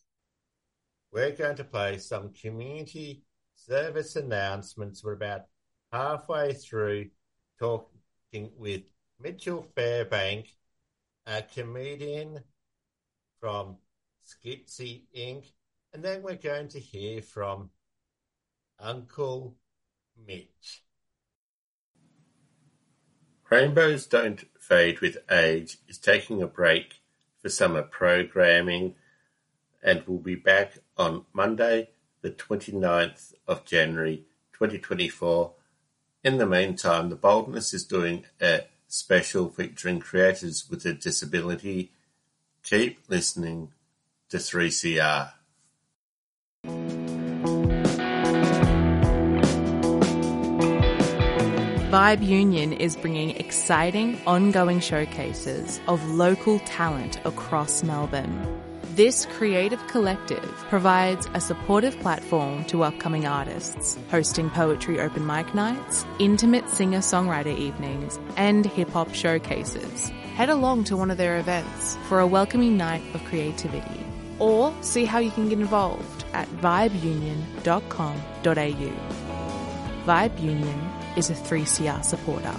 [1.12, 3.22] We're going to play some community
[3.54, 5.04] service announcements.
[5.04, 5.42] We're about
[5.92, 7.10] halfway through
[7.58, 8.82] talking with
[9.20, 10.46] Mitchell Fairbank,
[11.26, 12.40] a comedian
[13.40, 13.76] from
[14.26, 15.44] Schizy Inc.
[15.92, 17.70] And then we're going to hear from
[18.78, 19.56] Uncle
[20.26, 20.82] Mitch.
[23.50, 27.00] Rainbows Don't Fade with Age is taking a break
[27.42, 28.94] for summer programming
[29.82, 31.90] and will be back on Monday,
[32.22, 35.52] the 29th of January 2024.
[36.24, 41.90] In the meantime, The Boldness is doing a special featuring creators with a disability.
[42.62, 43.72] Keep listening
[44.32, 45.30] to 3CR.
[51.90, 58.62] Vibe Union is bringing exciting, ongoing showcases of local talent across Melbourne.
[58.94, 66.06] This creative collective provides a supportive platform to upcoming artists, hosting poetry open mic nights,
[66.18, 70.08] intimate singer songwriter evenings, and hip hop showcases.
[70.36, 74.06] Head along to one of their events for a welcoming night of creativity,
[74.38, 78.92] or see how you can get involved at vibeunion.com.au.
[80.04, 82.54] Vibe Union is a 3CR supporter.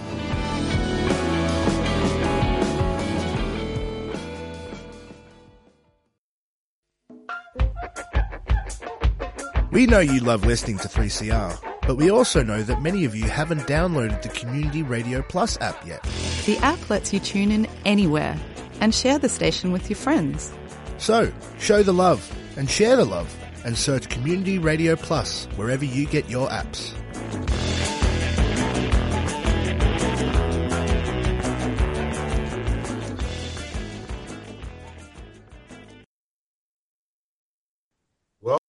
[9.74, 13.24] We know you love listening to 3CR, but we also know that many of you
[13.24, 16.04] haven't downloaded the Community Radio Plus app yet.
[16.46, 18.38] The app lets you tune in anywhere
[18.82, 20.54] and share the station with your friends.
[21.04, 22.24] So, show the love
[22.56, 23.28] and share the love
[23.66, 26.94] and search Community Radio Plus wherever you get your apps.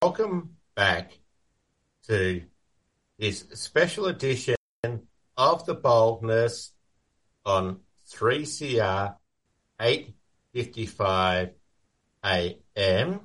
[0.03, 1.17] Welcome back
[2.09, 2.43] to
[3.17, 4.57] this special edition
[5.37, 6.73] of The Boldness
[7.47, 7.79] on
[8.09, 9.15] 3CR
[9.79, 11.53] 8.55
[12.25, 13.21] AM.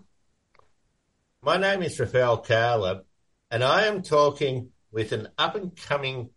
[1.42, 3.06] My name is Rafael Caleb
[3.50, 6.30] and I am talking with an up-and-coming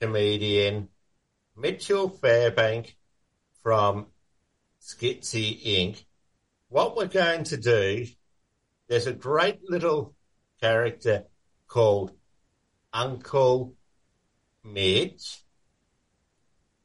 [0.00, 0.88] comedian,
[1.56, 2.94] Mitchell Fairbank
[3.62, 4.08] from
[4.82, 6.04] Schizy Inc.
[6.68, 8.06] What we're going to do
[8.88, 10.14] there's a great little
[10.60, 11.24] character
[11.66, 12.12] called
[12.92, 13.74] Uncle
[14.62, 15.42] Mitch.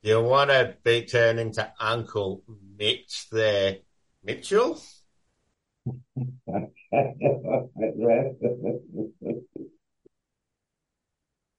[0.01, 2.43] Do you want to be turned into Uncle
[2.77, 3.79] Mitch there,
[4.23, 4.79] Mitchell?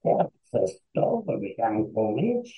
[0.03, 2.53] What's the story, Uncle Mitch?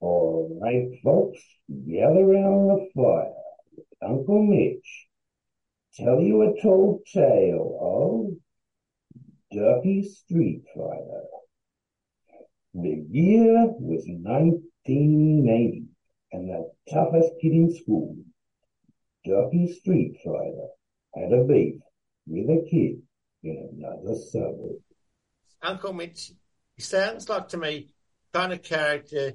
[0.00, 3.32] All right, folks, gather around the fire
[4.02, 5.08] Uncle Mitch
[5.94, 8.36] tell you a tall tale of
[9.52, 11.24] Ducky Street Fighter.
[12.74, 15.84] The year was 1980,
[16.32, 18.16] and the toughest kid in school,
[19.24, 20.68] Ducky Street Fighter,
[21.14, 21.80] had a beef
[22.26, 23.02] with a kid
[23.42, 24.80] in another suburb.
[25.62, 26.32] Uncle Mitch,
[26.76, 27.92] he sounds like to me
[28.32, 29.34] kind of character.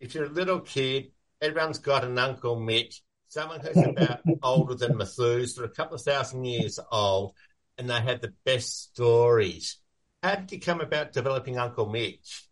[0.00, 3.02] If you're a little kid, everyone's got an Uncle Mitch
[3.34, 7.34] someone who's about older than Methuselah, a couple of thousand years old,
[7.76, 9.78] and they had the best stories.
[10.22, 12.48] how did you come about developing Uncle Mitch?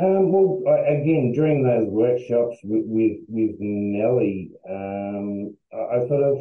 [0.00, 6.38] Um, well, again, during those workshops with with, with Nelly, um, I, I sort of,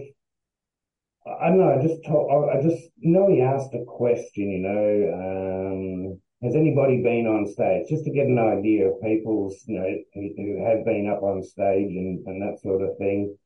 [1.39, 6.21] I don't know, I just told, I just, Nelly asked a question, you know, um,
[6.41, 7.87] has anybody been on stage?
[7.89, 11.43] Just to get an idea of people's, you know, who, who have been up on
[11.43, 13.37] stage and, and that sort of thing.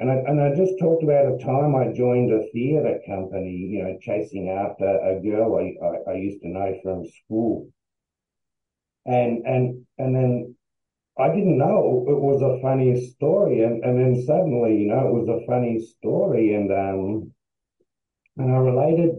[0.00, 3.84] And I, and I just talked about a time I joined a theatre company, you
[3.84, 7.68] know, chasing after a girl I, I, I used to know from school.
[9.06, 10.54] And, and, and then
[11.18, 13.62] I didn't know it was a funny story.
[13.62, 16.54] And, and then suddenly, you know, it was a funny story.
[16.54, 17.32] And, um,
[18.36, 19.16] and I related,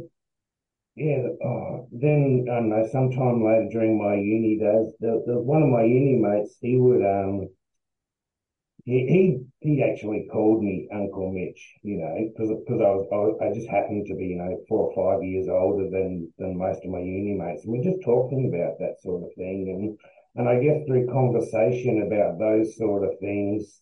[0.96, 5.64] yeah, oh, then, I don't know, sometime later during my uni days, the, the, one
[5.64, 7.50] of my uni mates, he would, um,
[8.92, 13.46] he, he, he actually called me Uncle Mitch, you know, because, because I was, I
[13.46, 16.84] I just happened to be, you know, four or five years older than, than most
[16.84, 17.64] of my uni mates.
[17.64, 19.60] And we're just talking about that sort of thing.
[19.72, 19.98] And,
[20.36, 23.80] and I guess through conversation about those sort of things,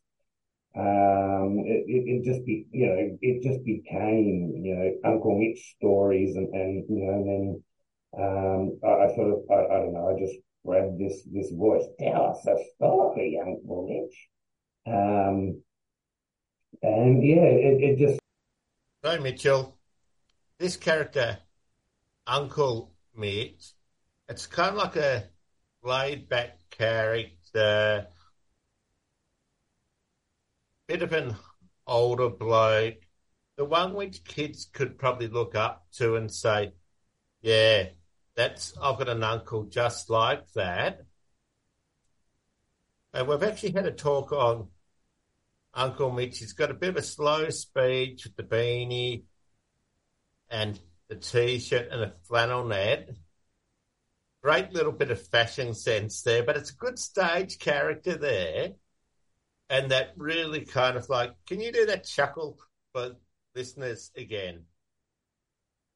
[0.77, 5.75] um, it, it, it just be, you know, it just became, you know, Uncle Mitch
[5.77, 7.45] stories and, and, you know, and then,
[8.17, 11.85] um, I, I sort of, I, I don't know, I just grabbed this, this voice,
[11.97, 14.17] tell us a story, Uncle Mitch.
[14.87, 15.61] Um,
[16.81, 18.19] and yeah, it, it just,
[19.03, 19.77] So, Mitchell,
[20.57, 21.37] this character,
[22.27, 23.73] Uncle Mitch,
[24.27, 25.25] it's kind of like a
[25.83, 28.07] laid back character,
[30.87, 31.35] bit of an
[31.85, 33.01] older bloke,
[33.57, 36.71] the one which kids could probably look up to and say,
[37.41, 37.89] yeah,
[38.35, 41.01] that's, I've got an uncle just like that.
[43.13, 44.67] And we've actually had a talk on
[45.73, 46.39] Uncle Mitch.
[46.39, 49.23] He's got a bit of a slow speech with the beanie
[50.49, 53.09] and the t-shirt and a flannel net.
[54.43, 58.73] Great little bit of fashion sense there, but it's a good stage character there.
[59.69, 62.57] And that really kind of like, can you do that chuckle
[62.93, 63.15] for
[63.55, 64.65] listeners again?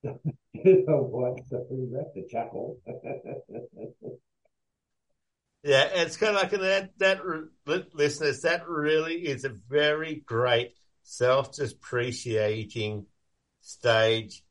[0.04, 2.80] you know what, so that's the chuckle.
[5.64, 6.98] Yeah, it's kind of like that.
[7.00, 7.22] That
[7.94, 13.06] listeners, that really is a very great self-depreciating
[13.62, 14.44] stage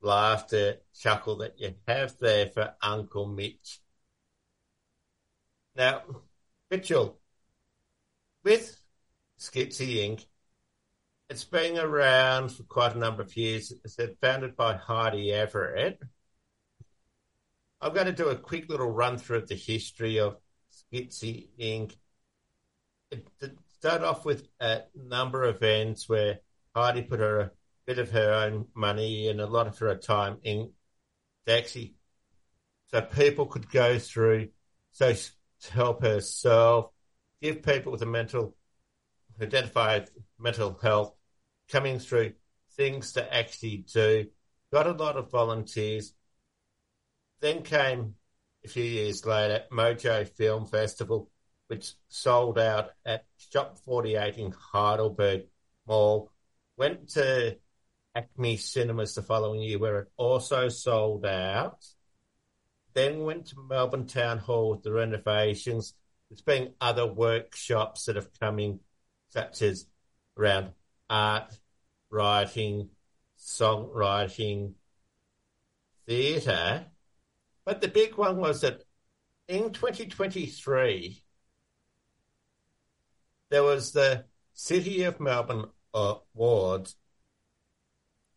[0.00, 3.80] laughter chuckle that you have there for Uncle Mitch.
[5.74, 6.02] Now,
[6.70, 7.18] Mitchell,
[8.44, 8.80] with
[9.38, 10.24] Schizy Inc.,
[11.28, 13.72] it's been around for quite a number of years.
[13.84, 16.00] It's founded by Heidi Everett.
[17.80, 20.36] I'm going to do a quick little run through of the history of
[20.92, 21.96] Inc.
[23.10, 23.28] It,
[23.78, 26.40] started off with a number of events where
[26.74, 27.50] Heidi put her a
[27.86, 30.70] bit of her own money and a lot of her time in
[31.48, 31.94] actually
[32.90, 34.50] so people could go through
[34.92, 35.14] so
[35.68, 36.90] help herself,
[37.40, 38.56] give people with a mental
[39.40, 41.14] identified mental health
[41.70, 42.34] coming through
[42.76, 44.26] things to actually do.
[44.72, 46.12] Got a lot of volunteers.
[47.40, 48.16] Then came
[48.64, 51.30] a few years later, Mojo Film Festival,
[51.68, 55.46] which sold out at Shop 48 in Heidelberg
[55.86, 56.30] Mall.
[56.76, 57.56] Went to
[58.14, 61.84] Acme Cinemas the following year, where it also sold out.
[62.92, 65.94] Then went to Melbourne Town Hall with the renovations.
[66.28, 68.80] There's been other workshops that have come in,
[69.28, 69.86] such as
[70.36, 70.72] around
[71.08, 71.56] art,
[72.10, 72.90] writing,
[73.38, 74.74] songwriting,
[76.06, 76.86] theatre.
[77.70, 78.82] But the big one was that
[79.46, 81.22] in 2023,
[83.48, 86.96] there was the City of Melbourne uh, Awards.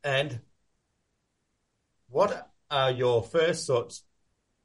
[0.04, 0.42] And
[2.10, 4.04] what are your first thoughts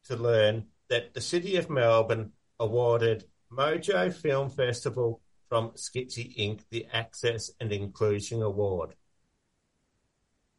[0.05, 6.61] to learn that the City of Melbourne awarded Mojo Film Festival from Schizy Inc.
[6.69, 8.97] the Access and Inclusion Award?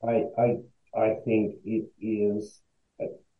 [0.04, 0.58] I, I,
[0.98, 2.60] I think it is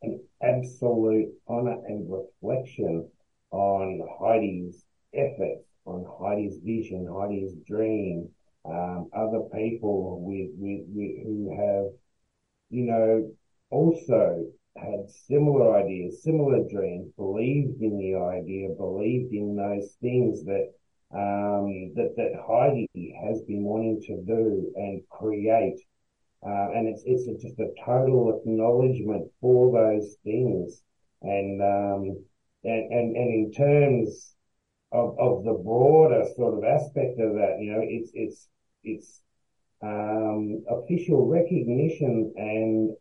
[0.02, 3.10] an absolute honour and reflection
[3.52, 4.84] on Heidi's
[5.14, 8.30] efforts, on Heidi's vision, Heidi's dream,
[8.66, 11.92] um, other people with, with, with who have,
[12.70, 13.32] you know,
[13.72, 14.46] also
[14.78, 20.72] had similar ideas, similar dreams, believed in the idea, believed in those things that
[21.12, 25.80] um, that that Heidi has been wanting to do and create.
[26.46, 30.82] Uh, and it's it's just a total acknowledgement for those things.
[31.22, 32.26] And um,
[32.64, 34.36] and, and and in terms
[34.92, 38.48] of of the broader sort of aspect of that, you know, it's it's
[38.84, 39.22] it's
[39.82, 42.96] um, official recognition and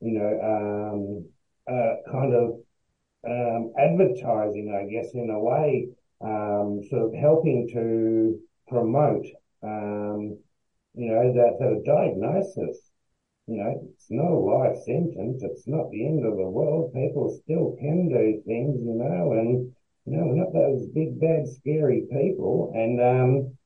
[0.00, 1.28] you know um,
[1.72, 2.60] uh, kind of
[3.26, 5.88] um, advertising, I guess, in a way,
[6.20, 9.26] um, sort of helping to promote,
[9.62, 10.38] um,
[10.94, 12.90] you know, that, that a diagnosis,
[13.46, 15.42] you know, it's not a life sentence.
[15.42, 16.92] It's not the end of the world.
[16.94, 19.72] People still can do things, you know, and,
[20.06, 22.72] you know, we're not those big, bad, scary people.
[22.74, 23.56] And, um,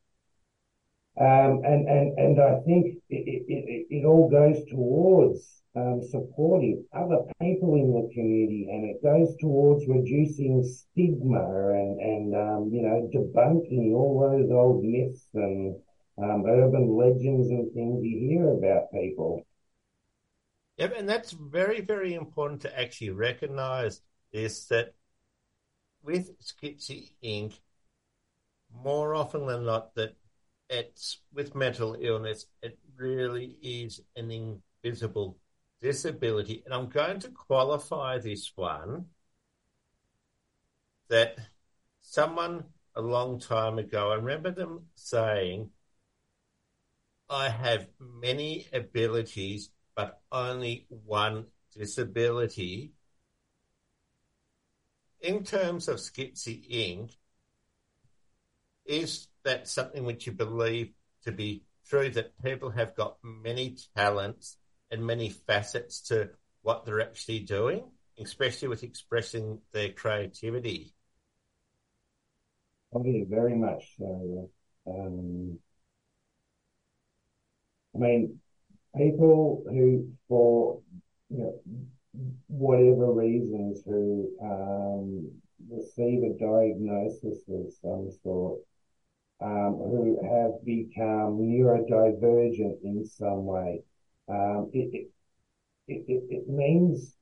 [1.20, 7.22] um, and, and, and I think it, it, it, all goes towards um, supporting other
[7.40, 13.08] people in the community and it goes towards reducing stigma and, and um, you know,
[13.14, 15.76] debunking all those old myths and
[16.18, 19.44] um, urban legends and things you hear about people.
[20.76, 24.00] Yep, and that's very, very important to actually recognize
[24.32, 24.94] is that
[26.02, 27.58] with Schizy Inc.,
[28.82, 30.16] more often than not, that
[30.68, 35.38] it's with mental illness, it really is an invisible
[35.80, 36.62] disability.
[36.64, 39.06] And I'm going to qualify this one
[41.08, 41.38] that
[42.00, 42.64] someone
[42.96, 45.70] a long time ago, I remember them saying,
[47.34, 52.92] I have many abilities, but only one disability.
[55.20, 57.10] In terms of Schizy Inc.,
[58.84, 60.92] is that something which you believe
[61.24, 64.56] to be true that people have got many talents
[64.92, 66.30] and many facets to
[66.62, 67.82] what they're actually doing,
[68.16, 70.94] especially with expressing their creativity?
[72.92, 74.50] Oh, yeah, very much so.
[74.86, 75.58] Um,
[77.94, 78.40] I mean,
[78.96, 80.80] people who, for
[81.30, 81.60] you know,
[82.48, 85.30] whatever reasons, who um,
[85.70, 88.60] receive a diagnosis of some sort,
[89.40, 93.82] um, who have become neurodivergent in some way,
[94.28, 95.08] um, it,
[95.88, 97.16] it, it, it means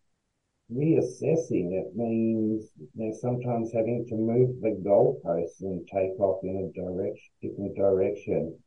[0.73, 1.73] reassessing.
[1.73, 7.47] It means you know, sometimes having to move the goalposts and take off in a
[7.47, 8.62] different direction.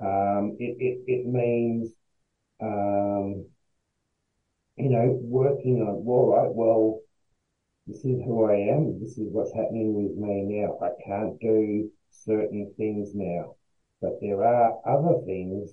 [0.00, 1.90] Um, it, it, it means,
[2.60, 3.46] um,
[4.76, 7.00] you know, working on, all right, well,
[7.86, 9.00] this is who I am.
[9.00, 10.78] This is what's happening with me now.
[10.84, 13.54] I can't do certain things now,
[14.02, 15.70] but there are other things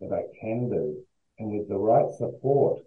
[0.00, 1.04] that I can do.
[1.38, 2.80] And with the right support,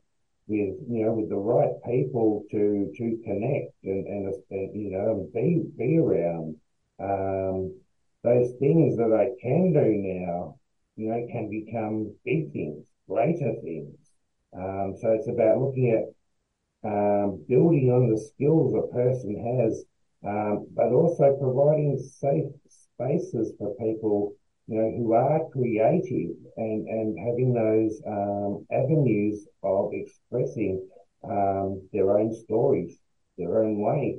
[0.47, 5.29] with, you know, with the right people to, to connect and, and, and you know,
[5.33, 6.55] be, be around,
[6.99, 7.75] um,
[8.23, 10.55] those things that I can do now,
[10.95, 13.97] you know, can become big things, greater things.
[14.55, 16.05] Um, so it's about looking at
[16.83, 19.83] um, building on the skills a person has,
[20.25, 24.33] um, but also providing safe spaces for people,
[24.67, 30.81] you know, who are creative and, and having those um, avenues of expressing
[31.23, 32.97] um, their own stories,
[33.37, 34.17] their own way.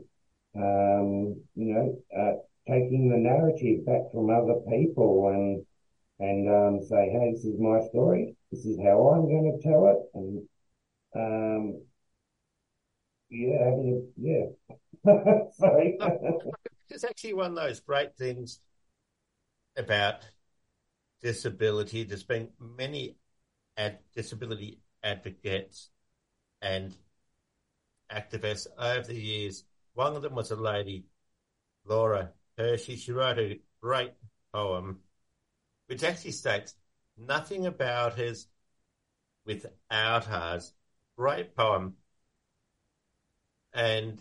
[0.56, 2.32] Um, you know, uh,
[2.68, 5.64] taking the narrative back from other people and
[6.20, 8.34] and um, say, hey, this is my story.
[8.50, 9.98] This is how I'm going to tell it.
[10.14, 10.48] And
[11.14, 11.82] um,
[13.30, 13.70] yeah,
[14.16, 14.46] yeah.
[15.52, 15.96] Sorry.
[16.90, 18.58] it's actually one of those great things
[19.76, 20.26] about
[21.22, 22.02] disability.
[22.02, 23.16] There's been many
[23.76, 25.90] ad- disability advocates
[26.60, 26.92] and
[28.10, 29.62] activists over the years.
[29.94, 31.04] One of them was a lady,
[31.84, 32.96] Laura Hershey.
[32.96, 34.12] She wrote a great
[34.52, 35.00] poem
[35.86, 36.74] which actually states
[37.16, 38.46] nothing about us
[39.46, 40.72] without us.
[41.16, 41.94] Great poem.
[43.72, 44.20] And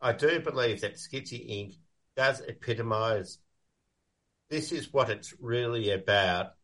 [0.00, 1.76] I do believe that Schizy Inc.
[2.16, 3.38] does epitomise
[4.50, 6.54] this is what it's really about.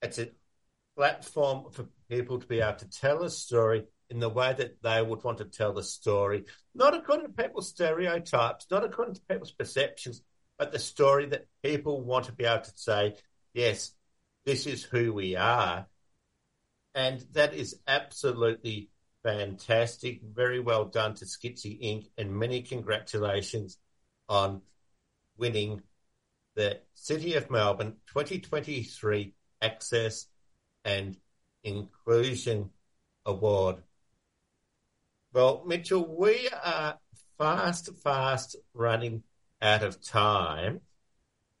[0.00, 0.28] It's a
[0.96, 5.00] platform for people to be able to tell a story in the way that they
[5.00, 6.44] would want to tell the story,
[6.74, 10.22] not according to people's stereotypes, not according to people's perceptions,
[10.58, 13.16] but the story that people want to be able to say,
[13.54, 13.92] yes,
[14.44, 15.86] this is who we are.
[16.94, 18.90] And that is absolutely
[19.22, 20.20] fantastic.
[20.22, 22.10] Very well done to Schizy Inc.
[22.18, 23.78] and many congratulations
[24.28, 24.60] on
[25.38, 25.80] winning
[26.54, 29.32] the City of Melbourne 2023
[29.62, 30.26] Access
[30.84, 31.16] and
[31.64, 32.68] Inclusion
[33.24, 33.82] Award.
[35.32, 36.98] Well, Mitchell, we are
[37.38, 39.22] fast, fast running
[39.62, 40.80] out of time,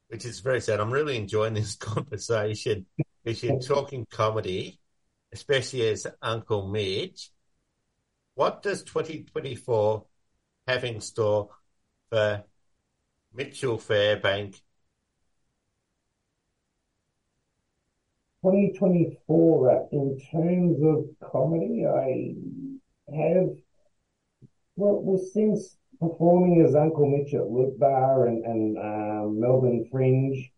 [0.08, 0.78] which is very sad.
[0.78, 2.84] I'm really enjoying this conversation
[3.24, 4.78] because you're talking comedy,
[5.32, 7.30] especially as Uncle Mitch.
[8.34, 10.04] What does 2024
[10.66, 11.48] have in store
[12.10, 12.44] for
[13.32, 14.60] Mitchell Fairbank
[18.42, 22.34] 2024, uh, in terms of comedy, I
[23.16, 23.50] have
[24.76, 30.50] Well, well, since performing as Uncle Mitch at Loop Bar and, and um, Melbourne Fringe,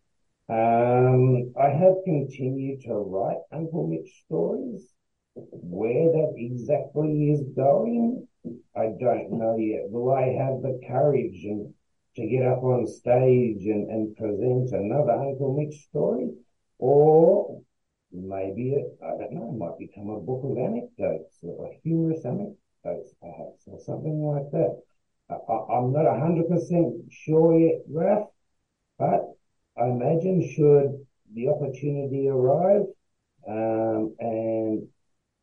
[0.47, 4.93] um, I have continued to write Uncle Mitch stories.
[5.35, 8.25] Where that exactly is going,
[8.75, 9.89] I don't know yet.
[9.89, 11.73] Will I have the courage and
[12.15, 16.29] to get up on stage and, and present another Uncle Mitch story?
[16.79, 17.61] Or
[18.13, 22.64] maybe it, I don't know, might become a book of anecdotes or a humorous anecdotes
[22.85, 24.81] or something like that.
[25.29, 28.29] I, I'm not hundred percent sure yet, Ralph,
[28.99, 29.21] but
[29.77, 32.85] I imagine should the opportunity arrive,
[33.47, 34.87] um, and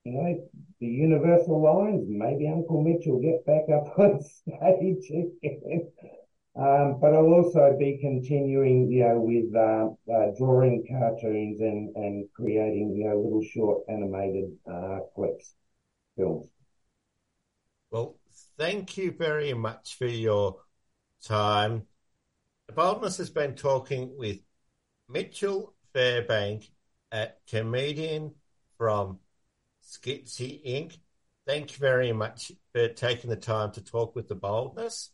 [0.05, 0.49] you know,
[0.80, 5.88] the universal lines, maybe Uncle Mitch will get back up on stage again.
[6.55, 12.26] Um, but I'll also be continuing, you know, with uh, uh, drawing cartoons and, and
[12.34, 15.55] creating, you know, little short animated uh, clips,
[16.16, 16.49] films.
[17.93, 18.16] Well,
[18.57, 20.57] thank you very much for your
[21.22, 21.82] time.
[22.74, 24.38] Boldness has been talking with
[25.11, 26.70] Mitchell Fairbank,
[27.12, 28.32] a comedian
[28.78, 29.18] from
[29.86, 30.97] Schizy Inc.
[31.47, 35.11] Thank you very much for taking the time to talk with the boldness.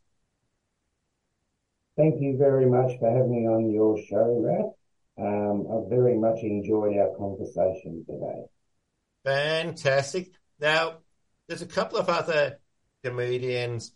[1.97, 5.27] Thank you very much for having me on your show, Raf.
[5.27, 8.45] Um, I've very much enjoyed our conversation today.
[9.25, 10.31] Fantastic.
[10.61, 10.99] Now,
[11.49, 12.61] there's a couple of other
[13.03, 13.93] comedians,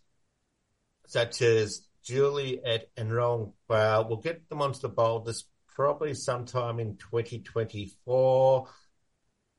[1.07, 4.07] such as Juliet and Ron Quayle.
[4.09, 5.45] We'll get them onto the boldness
[5.75, 8.69] probably sometime in 2024.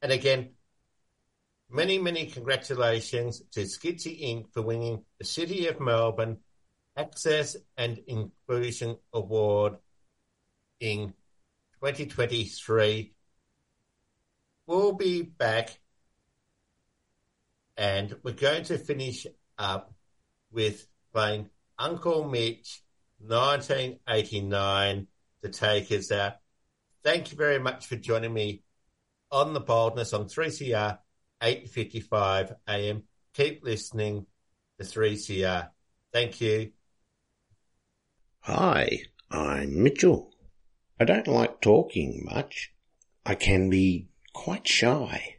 [0.02, 0.52] And again,
[1.70, 4.54] many, many congratulations to Schizy Inc.
[4.54, 6.38] for winning the City of Melbourne
[6.96, 9.78] Access and Inclusion Award
[10.80, 11.14] in
[11.82, 13.14] 2023.
[14.68, 15.80] We'll be back
[17.78, 19.26] and we're going to finish
[19.58, 19.94] up
[20.52, 22.84] with playing Uncle Mitch
[23.20, 25.08] 1989
[25.42, 26.34] to take us out.
[27.04, 28.64] Thank you very much for joining me
[29.32, 31.00] on the boldness on 3CR
[31.42, 33.04] 855 AM.
[33.34, 34.26] Keep listening
[34.80, 35.70] to 3CR.
[36.12, 36.72] Thank you.
[38.42, 39.00] Hi,
[39.32, 40.32] I'm Mitchell.
[41.00, 42.72] I don't like talking much.
[43.26, 45.33] I can be quite shy.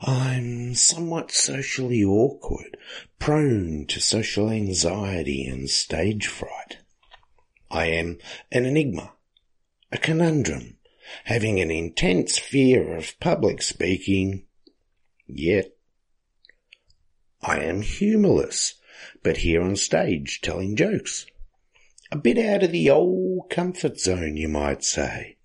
[0.00, 2.76] I'm somewhat socially awkward,
[3.18, 6.78] prone to social anxiety and stage fright.
[7.70, 8.18] I am
[8.52, 9.12] an enigma,
[9.90, 10.76] a conundrum,
[11.24, 14.44] having an intense fear of public speaking,
[15.26, 15.76] yet
[17.40, 18.74] I am humorless,
[19.22, 21.26] but here on stage telling jokes.
[22.12, 25.36] A bit out of the old comfort zone, you might say.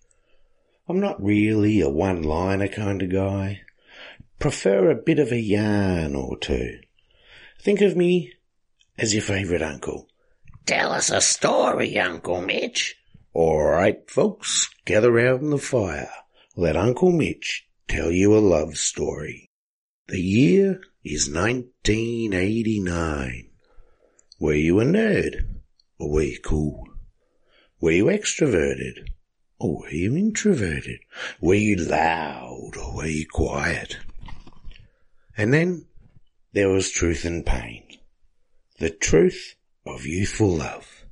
[0.87, 3.61] I'm not really a one-liner kind of guy.
[4.41, 6.79] Prefer a bit of a yarn or two.
[7.61, 8.33] Think of me
[8.97, 10.07] as your favourite uncle.
[10.65, 12.95] Tell us a story, Uncle Mitch.
[13.33, 16.09] All right, folks, gather round the fire.
[16.55, 19.51] Let Uncle Mitch tell you a love story.
[20.07, 23.47] The year is 1989.
[24.39, 25.45] Were you a nerd?
[25.99, 26.87] Or were you cool?
[27.79, 29.05] Were you extroverted?
[29.59, 31.01] Or were you introverted?
[31.39, 32.71] Were you loud?
[32.75, 33.99] Or were you quiet?
[35.37, 35.87] And then
[36.53, 37.83] there was truth and pain.
[38.79, 39.55] The truth
[39.85, 41.05] of youthful love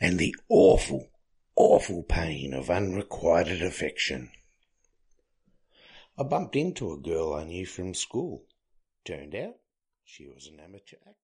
[0.00, 1.10] and the awful,
[1.56, 4.30] awful pain of unrequited affection.
[6.18, 8.44] I bumped into a girl I knew from school.
[9.04, 9.56] Turned out
[10.04, 11.14] she was an amateur.